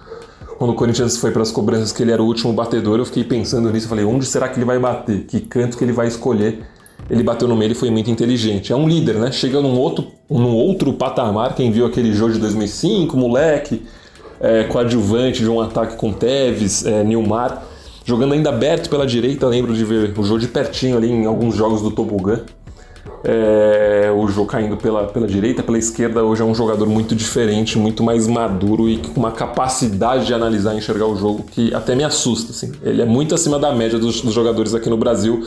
Quando 0.58 0.70
o 0.70 0.74
Corinthians 0.74 1.16
foi 1.16 1.30
para 1.30 1.42
as 1.42 1.50
cobranças 1.50 1.92
que 1.92 2.02
ele 2.02 2.12
era 2.12 2.22
o 2.22 2.26
último 2.26 2.52
batedor, 2.52 2.98
eu 2.98 3.04
fiquei 3.04 3.24
pensando 3.24 3.70
nisso. 3.72 3.86
Eu 3.86 3.90
falei, 3.90 4.04
onde 4.04 4.24
será 4.24 4.48
que 4.48 4.58
ele 4.58 4.64
vai 4.64 4.78
bater? 4.78 5.24
Que 5.24 5.40
canto 5.40 5.76
que 5.76 5.84
ele 5.84 5.92
vai 5.92 6.06
escolher? 6.06 6.64
Ele 7.10 7.22
bateu 7.22 7.46
no 7.46 7.56
meio 7.56 7.72
e 7.72 7.74
foi 7.74 7.90
muito 7.90 8.10
inteligente. 8.10 8.72
É 8.72 8.76
um 8.76 8.88
líder, 8.88 9.16
né? 9.16 9.30
Chega 9.32 9.60
num 9.60 9.76
outro, 9.76 10.06
num 10.30 10.54
outro 10.54 10.92
patamar. 10.92 11.54
Quem 11.54 11.70
viu 11.70 11.84
aquele 11.84 12.12
jogo 12.12 12.32
de 12.32 12.38
2005, 12.38 13.16
moleque, 13.16 13.82
é, 14.40 14.64
coadjuvante 14.64 15.40
de 15.40 15.50
um 15.50 15.60
ataque 15.60 15.96
com 15.96 16.12
Tevez, 16.12 16.86
é, 16.86 17.02
Nilmar, 17.02 17.62
jogando 18.04 18.32
ainda 18.32 18.48
aberto 18.50 18.88
pela 18.88 19.06
direita. 19.06 19.46
Lembro 19.46 19.74
de 19.74 19.84
ver 19.84 20.18
o 20.18 20.22
jogo 20.22 20.38
de 20.38 20.48
pertinho 20.48 20.96
ali 20.96 21.10
em 21.10 21.26
alguns 21.26 21.54
jogos 21.56 21.82
do 21.82 21.90
Tobogã. 21.90 22.40
É, 23.26 24.12
o 24.14 24.28
jogo 24.28 24.46
caindo 24.46 24.76
pela, 24.76 25.06
pela 25.06 25.26
direita, 25.26 25.62
pela 25.62 25.78
esquerda, 25.78 26.22
hoje 26.22 26.42
é 26.42 26.44
um 26.44 26.54
jogador 26.54 26.86
muito 26.86 27.14
diferente, 27.14 27.78
muito 27.78 28.02
mais 28.02 28.26
maduro 28.26 28.86
e 28.86 28.98
com 28.98 29.18
uma 29.18 29.32
capacidade 29.32 30.26
de 30.26 30.34
analisar 30.34 30.74
e 30.74 30.78
enxergar 30.78 31.06
o 31.06 31.16
jogo 31.16 31.42
que 31.50 31.72
até 31.74 31.94
me 31.94 32.04
assusta. 32.04 32.52
Assim. 32.52 32.72
Ele 32.82 33.00
é 33.00 33.06
muito 33.06 33.34
acima 33.34 33.58
da 33.58 33.72
média 33.72 33.98
dos, 33.98 34.20
dos 34.20 34.34
jogadores 34.34 34.74
aqui 34.74 34.90
no 34.90 34.98
Brasil. 34.98 35.42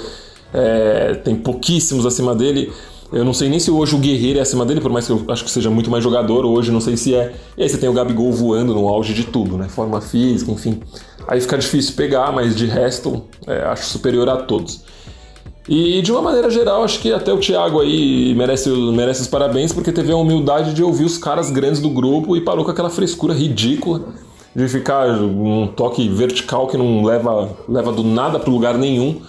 É, 0.51 1.13
tem 1.23 1.35
pouquíssimos 1.35 2.03
acima 2.07 2.33
dele. 2.33 2.73
Eu 3.13 3.23
não 3.23 3.33
sei 3.33 3.47
nem 3.47 3.59
se 3.59 3.69
hoje 3.69 3.95
o 3.95 3.99
Guerreiro 3.99 4.39
é 4.39 4.41
acima 4.41 4.65
dele, 4.65 4.81
por 4.81 4.91
mais 4.91 5.05
que 5.05 5.11
eu 5.11 5.23
acho 5.29 5.43
que 5.43 5.51
seja 5.51 5.69
muito 5.69 5.89
mais 5.89 6.03
jogador, 6.03 6.45
hoje 6.45 6.71
não 6.71 6.81
sei 6.81 6.97
se 6.97 7.13
é. 7.13 7.31
E 7.55 7.61
aí 7.61 7.69
você 7.69 7.77
tem 7.77 7.87
o 7.87 7.93
Gabigol 7.93 8.33
voando 8.33 8.73
no 8.73 8.87
auge 8.89 9.13
de 9.13 9.23
tudo, 9.23 9.55
né? 9.55 9.69
Forma 9.69 10.01
física, 10.01 10.51
enfim. 10.51 10.81
Aí 11.27 11.39
fica 11.39 11.57
difícil 11.57 11.93
pegar, 11.95 12.31
mas 12.31 12.55
de 12.55 12.65
resto, 12.65 13.23
é, 13.45 13.61
acho 13.65 13.85
superior 13.85 14.27
a 14.29 14.37
todos. 14.37 14.81
E 15.67 16.01
de 16.01 16.11
uma 16.11 16.21
maneira 16.21 16.49
geral, 16.49 16.83
acho 16.83 16.99
que 16.99 17.11
até 17.11 17.33
o 17.33 17.39
Thiago 17.39 17.81
aí 17.81 18.33
merece, 18.35 18.69
merece 18.69 19.21
os 19.21 19.27
parabéns, 19.27 19.73
porque 19.73 19.91
teve 19.91 20.13
a 20.13 20.15
humildade 20.15 20.73
de 20.73 20.81
ouvir 20.81 21.03
os 21.03 21.17
caras 21.17 21.51
grandes 21.51 21.81
do 21.81 21.89
grupo 21.89 22.37
e 22.37 22.41
parou 22.41 22.63
com 22.63 22.71
aquela 22.71 22.89
frescura 22.89 23.33
ridícula 23.33 24.01
de 24.55 24.67
ficar 24.69 25.09
um 25.09 25.67
toque 25.67 26.07
vertical 26.07 26.67
que 26.67 26.77
não 26.77 27.03
leva, 27.03 27.49
leva 27.67 27.91
do 27.91 28.03
nada 28.03 28.39
para 28.39 28.49
lugar 28.49 28.77
nenhum 28.77 29.21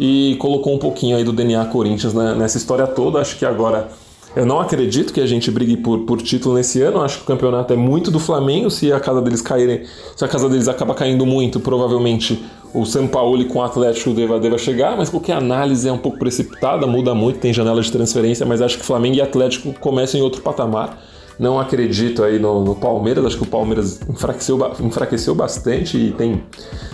e 0.00 0.36
colocou 0.40 0.74
um 0.74 0.78
pouquinho 0.78 1.16
aí 1.16 1.22
do 1.22 1.32
DNA 1.32 1.66
Corinthians 1.66 2.14
nessa 2.14 2.56
história 2.56 2.86
toda. 2.86 3.20
Acho 3.20 3.38
que 3.38 3.44
agora 3.44 3.88
eu 4.34 4.46
não 4.46 4.60
acredito 4.60 5.12
que 5.12 5.20
a 5.20 5.26
gente 5.26 5.50
brigue 5.50 5.76
por, 5.76 6.00
por 6.00 6.20
título 6.22 6.54
nesse 6.54 6.80
ano. 6.80 7.02
Acho 7.02 7.18
que 7.18 7.24
o 7.24 7.26
campeonato 7.26 7.72
é 7.72 7.76
muito 7.76 8.10
do 8.10 8.18
Flamengo. 8.18 8.70
Se 8.70 8.92
a 8.92 8.98
casa 8.98 9.20
deles 9.20 9.42
caírem, 9.42 9.82
se 10.16 10.24
a 10.24 10.28
casa 10.28 10.48
deles 10.48 10.68
acaba 10.68 10.94
caindo 10.94 11.26
muito, 11.26 11.60
provavelmente 11.60 12.42
o 12.74 12.86
São 12.86 13.06
Paulo 13.06 13.44
com 13.46 13.58
o 13.58 13.62
Atlético 13.62 14.12
deva, 14.12 14.40
deva 14.40 14.56
chegar, 14.56 14.96
mas 14.96 15.10
qualquer 15.10 15.34
análise 15.34 15.86
é 15.86 15.92
um 15.92 15.98
pouco 15.98 16.18
precipitada, 16.18 16.86
muda 16.86 17.14
muito, 17.14 17.38
tem 17.38 17.52
janela 17.52 17.82
de 17.82 17.92
transferência, 17.92 18.46
mas 18.46 18.62
acho 18.62 18.78
que 18.78 18.84
Flamengo 18.84 19.16
e 19.16 19.20
Atlético 19.20 19.74
começam 19.78 20.18
em 20.18 20.22
outro 20.22 20.40
patamar. 20.40 20.98
Não 21.38 21.58
acredito 21.58 22.22
aí 22.22 22.38
no, 22.38 22.64
no 22.64 22.74
Palmeiras, 22.74 23.24
acho 23.24 23.36
que 23.36 23.42
o 23.42 23.46
Palmeiras 23.46 24.00
enfraqueceu, 24.08 24.58
enfraqueceu 24.80 25.34
bastante 25.34 25.98
e 25.98 26.12
tem, 26.12 26.42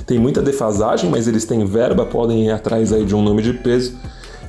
tem 0.06 0.18
muita 0.18 0.40
defasagem, 0.42 1.10
mas 1.10 1.28
eles 1.28 1.44
têm 1.44 1.64
verba, 1.64 2.04
podem 2.04 2.46
ir 2.46 2.50
atrás 2.50 2.92
aí 2.92 3.04
de 3.04 3.14
um 3.14 3.22
nome 3.22 3.42
de 3.42 3.52
peso. 3.52 3.96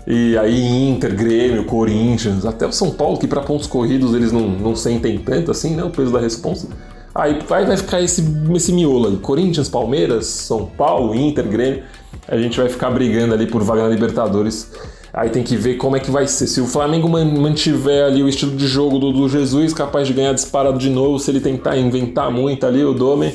E 0.08 0.38
aí 0.38 0.90
Inter, 0.90 1.16
Grêmio, 1.16 1.66
Corinthians, 1.66 2.46
até 2.46 2.66
o 2.66 2.72
São 2.72 2.92
Paulo, 2.92 3.18
que 3.18 3.28
para 3.28 3.42
pontos 3.42 3.68
corridos 3.68 4.14
eles 4.14 4.32
não, 4.32 4.50
não 4.50 4.76
sentem 4.76 5.18
tanto 5.20 5.52
assim, 5.52 5.76
né? 5.76 5.84
O 5.84 5.90
peso 5.90 6.12
da 6.12 6.20
responsa. 6.20 6.68
Aí 7.14 7.40
vai, 7.48 7.66
vai 7.66 7.78
ficar 7.78 8.02
esse, 8.02 8.24
esse 8.56 8.72
miolo 8.72 9.08
aí. 9.08 9.18
Corinthians, 9.18 9.68
Palmeiras, 9.68 10.26
São 10.26 10.66
Paulo, 10.66 11.14
Inter, 11.16 11.48
Grêmio. 11.48 11.84
A 12.28 12.38
gente 12.38 12.58
vai 12.58 12.70
ficar 12.70 12.92
brigando 12.92 13.34
ali 13.34 13.48
por 13.48 13.64
vaga 13.64 13.84
na 13.84 13.90
Libertadores. 13.90 14.72
Aí 15.12 15.30
tem 15.30 15.44
que 15.44 15.56
ver 15.56 15.76
como 15.76 15.98
é 15.98 16.00
que 16.00 16.12
vai 16.12 16.28
ser. 16.28 16.48
Se 16.48 16.62
o 16.62 16.68
Flamengo 16.68 17.10
mantiver 17.10 18.06
ali 18.06 18.22
o 18.22 18.30
estilo 18.30 18.56
de 18.56 18.68
jogo 18.68 19.00
do, 19.00 19.12
do 19.12 19.28
Jesus, 19.28 19.74
capaz 19.74 20.08
de 20.08 20.14
ganhar 20.14 20.34
disparado 20.34 20.78
de 20.78 20.90
novo, 20.90 21.20
se 21.20 21.32
ele 21.32 21.40
tentar 21.40 21.78
inventar 21.78 22.32
muito 22.32 22.66
ali 22.66 22.84
o 22.84 22.94
Dome, 22.94 23.34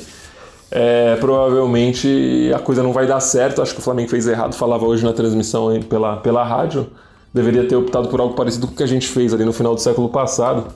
é, 0.71 1.17
provavelmente 1.17 2.51
a 2.55 2.59
coisa 2.59 2.83
não 2.83 2.93
vai 2.93 3.07
dar 3.07 3.21
certo. 3.21 3.63
Acho 3.63 3.75
que 3.75 3.81
o 3.81 3.83
Flamengo 3.83 4.09
fez 4.09 4.27
errado, 4.27 4.55
falava 4.55 4.85
hoje 4.85 5.05
na 5.05 5.13
transmissão 5.13 5.81
pela, 5.89 6.17
pela 6.17 6.45
rádio. 6.45 6.87
Deveria 7.33 7.67
ter 7.67 7.77
optado 7.77 8.09
por 8.09 8.21
algo 8.21 8.35
parecido 8.35 8.67
com 8.67 8.75
o 8.75 8.77
que 8.77 8.83
a 8.83 8.87
gente 8.87 9.09
fez 9.09 9.35
ali 9.35 9.45
no 9.45 9.53
final 9.53 9.75
do 9.75 9.81
século 9.81 10.09
passado 10.09 10.67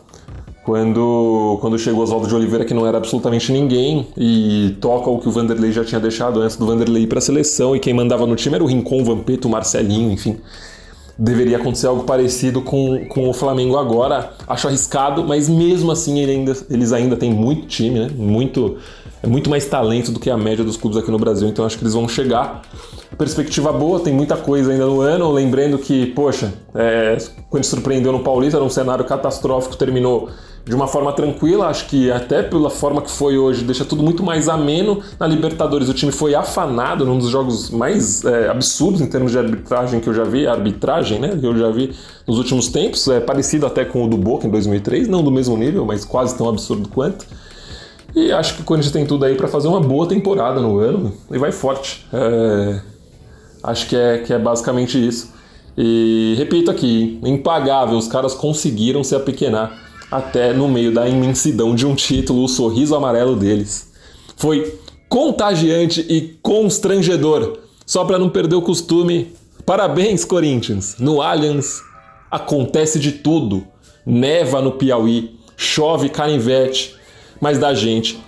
quando, 0.68 1.57
quando 1.62 1.79
chegou 1.79 2.03
Oswaldo 2.03 2.29
de 2.29 2.35
Oliveira, 2.35 2.62
que 2.62 2.74
não 2.74 2.87
era 2.87 2.98
absolutamente 2.98 3.51
ninguém, 3.51 4.07
e 4.14 4.77
toca 4.83 5.09
o 5.09 5.18
que 5.18 5.27
o 5.27 5.31
Vanderlei 5.31 5.72
já 5.72 5.83
tinha 5.83 5.98
deixado 5.98 6.42
antes 6.42 6.57
do 6.57 6.66
Vanderlei 6.66 7.05
ir 7.05 7.07
para 7.07 7.20
a 7.20 7.22
seleção, 7.22 7.74
e 7.74 7.81
quem 7.81 7.94
mandava 7.94 8.27
no 8.27 8.37
time 8.37 8.55
era 8.55 8.62
o 8.62 8.66
Rincon, 8.66 9.01
o 9.01 9.05
Vampeta, 9.07 9.48
o 9.48 9.51
Marcelinho, 9.51 10.12
enfim. 10.12 10.37
Deveria 11.18 11.57
acontecer 11.57 11.87
algo 11.87 12.05
parecido 12.05 12.61
com, 12.61 13.07
com 13.09 13.31
o 13.31 13.33
Flamengo 13.33 13.79
agora. 13.79 14.35
Acho 14.46 14.68
arriscado, 14.68 15.24
mas 15.24 15.48
mesmo 15.48 15.90
assim 15.90 16.18
ele 16.18 16.33
ainda, 16.33 16.55
eles 16.68 16.92
ainda 16.92 17.16
têm 17.16 17.33
muito 17.33 17.66
time, 17.66 18.01
né? 18.01 18.11
Muito, 18.14 18.77
é 19.23 19.27
muito 19.27 19.51
mais 19.51 19.67
talento 19.67 20.13
do 20.13 20.21
que 20.21 20.31
a 20.31 20.37
média 20.37 20.65
dos 20.65 20.77
clubes 20.77 20.99
aqui 20.99 21.11
no 21.11 21.19
Brasil, 21.19 21.49
então 21.49 21.65
acho 21.65 21.77
que 21.77 21.83
eles 21.83 21.95
vão 21.95 22.09
chegar. 22.09 22.63
Perspectiva 23.17 23.73
boa, 23.73 24.01
tem 24.01 24.13
muita 24.13 24.37
coisa 24.37 24.71
ainda 24.71 24.87
no 24.87 25.01
ano. 25.01 25.31
Lembrando 25.33 25.79
que, 25.79 26.07
poxa, 26.07 26.53
é, 26.75 27.17
quando 27.51 27.65
surpreendeu 27.65 28.13
no 28.13 28.21
Paulista, 28.21 28.59
era 28.59 28.65
um 28.65 28.71
cenário 28.71 29.05
catastrófico, 29.05 29.77
terminou 29.77 30.29
de 30.65 30.75
uma 30.75 30.87
forma 30.87 31.11
tranquila, 31.13 31.69
acho 31.69 31.87
que 31.87 32.13
até 32.13 32.43
pela 32.43 32.69
forma 32.69 33.01
que 33.01 33.11
foi 33.11 33.39
hoje, 33.39 33.65
deixa 33.65 33.87
tudo 33.87 34.03
muito 34.03 34.23
mais 34.23 34.49
ameno. 34.51 35.01
Na 35.19 35.27
Libertadores 35.27 35.89
o 35.89 35.95
time 35.95 36.13
foi 36.13 36.35
afanado 36.35 37.07
num 37.07 37.19
dos 37.19 37.31
jogos 37.31 37.71
mais 37.71 38.23
é, 38.25 38.49
absurdos 38.51 39.01
em 39.01 39.07
termos 39.07 39.33
de 39.33 39.39
arbitragem 39.39 39.99
que 39.99 40.09
eu 40.09 40.15
já 40.15 40.25
vi, 40.25 40.47
arbitragem, 40.47 41.19
né, 41.19 41.37
que 41.41 41.47
eu 41.47 41.57
já 41.57 41.71
vi 41.71 41.93
nos 42.27 42.37
últimos 42.37 42.69
tempos, 42.69 43.09
é 43.09 43.19
parecido 43.19 43.67
até 43.67 43.83
com 43.83 44.05
o 44.05 44.09
do 44.09 44.19
Boca 44.19 44.47
em 44.47 44.51
2003, 44.51 45.09
não 45.09 45.25
do 45.25 45.31
mesmo 45.31 45.57
nível, 45.57 45.87
mas 45.87 46.05
quase 46.05 46.37
tão 46.37 46.47
absurdo 46.47 46.87
quanto. 46.91 47.25
E 48.19 48.33
acho 48.33 48.57
que 48.57 48.63
o 48.63 48.65
Corinthians 48.65 48.93
tem 48.93 49.07
tudo 49.07 49.25
aí 49.25 49.37
para 49.37 49.47
fazer 49.47 49.69
uma 49.69 49.81
boa 49.81 50.05
temporada 50.09 50.61
no 50.61 50.81
ano 50.81 51.15
e 51.31 51.39
vai 51.39 51.53
forte. 51.53 52.05
É... 52.13 52.81
Acho 53.63 53.89
que 53.89 53.95
é, 53.95 54.19
que 54.19 54.33
é 54.33 54.39
basicamente 54.39 54.99
isso. 54.99 55.33
E 55.77 56.35
repito 56.37 56.69
aqui, 56.69 57.21
impagável, 57.23 57.97
os 57.97 58.09
caras 58.09 58.35
conseguiram 58.35 59.05
se 59.05 59.15
apequenar 59.15 59.73
até 60.11 60.53
no 60.53 60.67
meio 60.67 60.93
da 60.93 61.09
imensidão 61.09 61.77
de 61.77 61.87
um 61.87 61.95
título, 61.95 62.43
o 62.43 62.49
sorriso 62.49 62.97
amarelo 62.97 63.37
deles. 63.37 63.93
Foi 64.37 64.81
contagiante 65.09 66.05
e 66.09 66.37
constrangedor. 66.43 67.59
Só 67.87 68.05
para 68.05 68.19
não 68.19 68.31
perder 68.31 68.57
o 68.57 68.63
costume, 68.63 69.33
parabéns, 69.65 70.25
Corinthians! 70.25 70.97
No 70.99 71.23
Allianz 71.23 71.81
acontece 72.29 72.99
de 72.99 73.13
tudo. 73.13 73.65
Neva 74.05 74.61
no 74.61 74.73
Piauí, 74.73 75.39
chove 75.57 76.09
canivete, 76.09 76.98
mas 77.40 77.59
da 77.59 77.74
gente, 77.74 78.18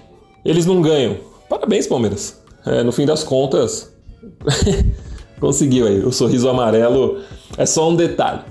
eles 0.45 0.67
não 0.67 0.81
ganham. 0.81 1.17
Parabéns, 1.49 1.87
Palmeiras. 1.87 2.41
É, 2.65 2.83
no 2.83 2.93
fim 2.93 3.07
das 3.07 3.23
contas, 3.25 3.93
conseguiu 5.41 5.87
aí. 5.87 6.01
O 6.05 6.13
sorriso 6.13 6.49
amarelo 6.49 7.21
é 7.57 7.67
só 7.67 7.89
um 7.89 7.97
detalhe. 7.97 8.43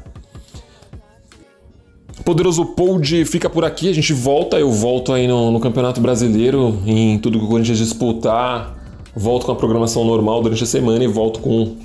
Poderoso 2.25 2.65
Pod 2.65 3.25
fica 3.25 3.49
por 3.49 3.63
aqui, 3.63 3.89
a 3.89 3.93
gente 3.93 4.13
volta, 4.13 4.59
eu 4.59 4.71
volto 4.71 5.13
aí 5.13 5.27
no, 5.27 5.51
no, 5.51 5.59
Campeonato 5.59 6.01
Brasileiro, 6.01 6.77
em 6.85 7.17
tudo 7.17 7.39
que 7.39 7.45
o 7.45 7.47
Corinthians 7.47 7.77
disputar, 7.77 8.77
volto 9.15 9.45
com 9.45 9.51
a 9.51 9.55
programação 9.55 10.03
normal 10.03 10.41
durante 10.43 10.63
a 10.63 10.67
semana 10.67 11.03
e 11.03 11.07
volto 11.07 11.39
com 11.39 11.77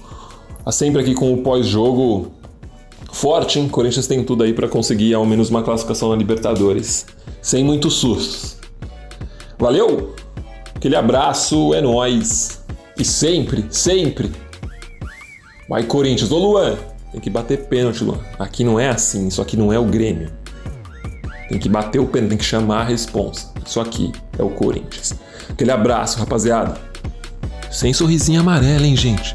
sempre 0.70 1.00
aqui 1.00 1.14
com 1.14 1.32
o 1.32 1.38
pós-jogo 1.38 2.32
forte, 3.12 3.58
hein? 3.58 3.68
Corinthians 3.68 4.06
tem 4.06 4.24
tudo 4.24 4.42
aí 4.42 4.52
para 4.52 4.68
conseguir 4.68 5.14
ao 5.14 5.24
menos 5.24 5.50
uma 5.50 5.62
classificação 5.62 6.10
na 6.10 6.16
Libertadores, 6.16 7.06
sem 7.40 7.62
muitos 7.62 7.94
sustos. 7.94 8.56
Valeu? 9.64 10.14
Aquele 10.74 10.94
abraço, 10.94 11.72
é 11.72 11.80
nós. 11.80 12.62
E 12.98 13.02
sempre, 13.02 13.64
sempre. 13.70 14.30
Vai 15.66 15.84
Corinthians, 15.84 16.30
ô 16.30 16.38
Luan! 16.38 16.76
Tem 17.10 17.18
que 17.18 17.30
bater 17.30 17.64
pênalti, 17.64 18.04
Luan. 18.04 18.18
Aqui 18.38 18.62
não 18.62 18.78
é 18.78 18.90
assim, 18.90 19.26
isso 19.26 19.40
aqui 19.40 19.56
não 19.56 19.72
é 19.72 19.78
o 19.78 19.86
Grêmio. 19.86 20.30
Tem 21.48 21.58
que 21.58 21.70
bater 21.70 21.98
o 21.98 22.06
pênalti, 22.06 22.28
tem 22.28 22.38
que 22.38 22.44
chamar 22.44 22.82
a 22.82 22.84
responsa. 22.84 23.54
Isso 23.64 23.80
aqui 23.80 24.12
é 24.38 24.42
o 24.42 24.50
Corinthians. 24.50 25.14
Aquele 25.48 25.70
abraço, 25.70 26.18
rapaziada. 26.18 26.78
Sem 27.70 27.94
sorrisinho 27.94 28.42
amarelo, 28.42 28.84
hein, 28.84 28.94
gente? 28.94 29.34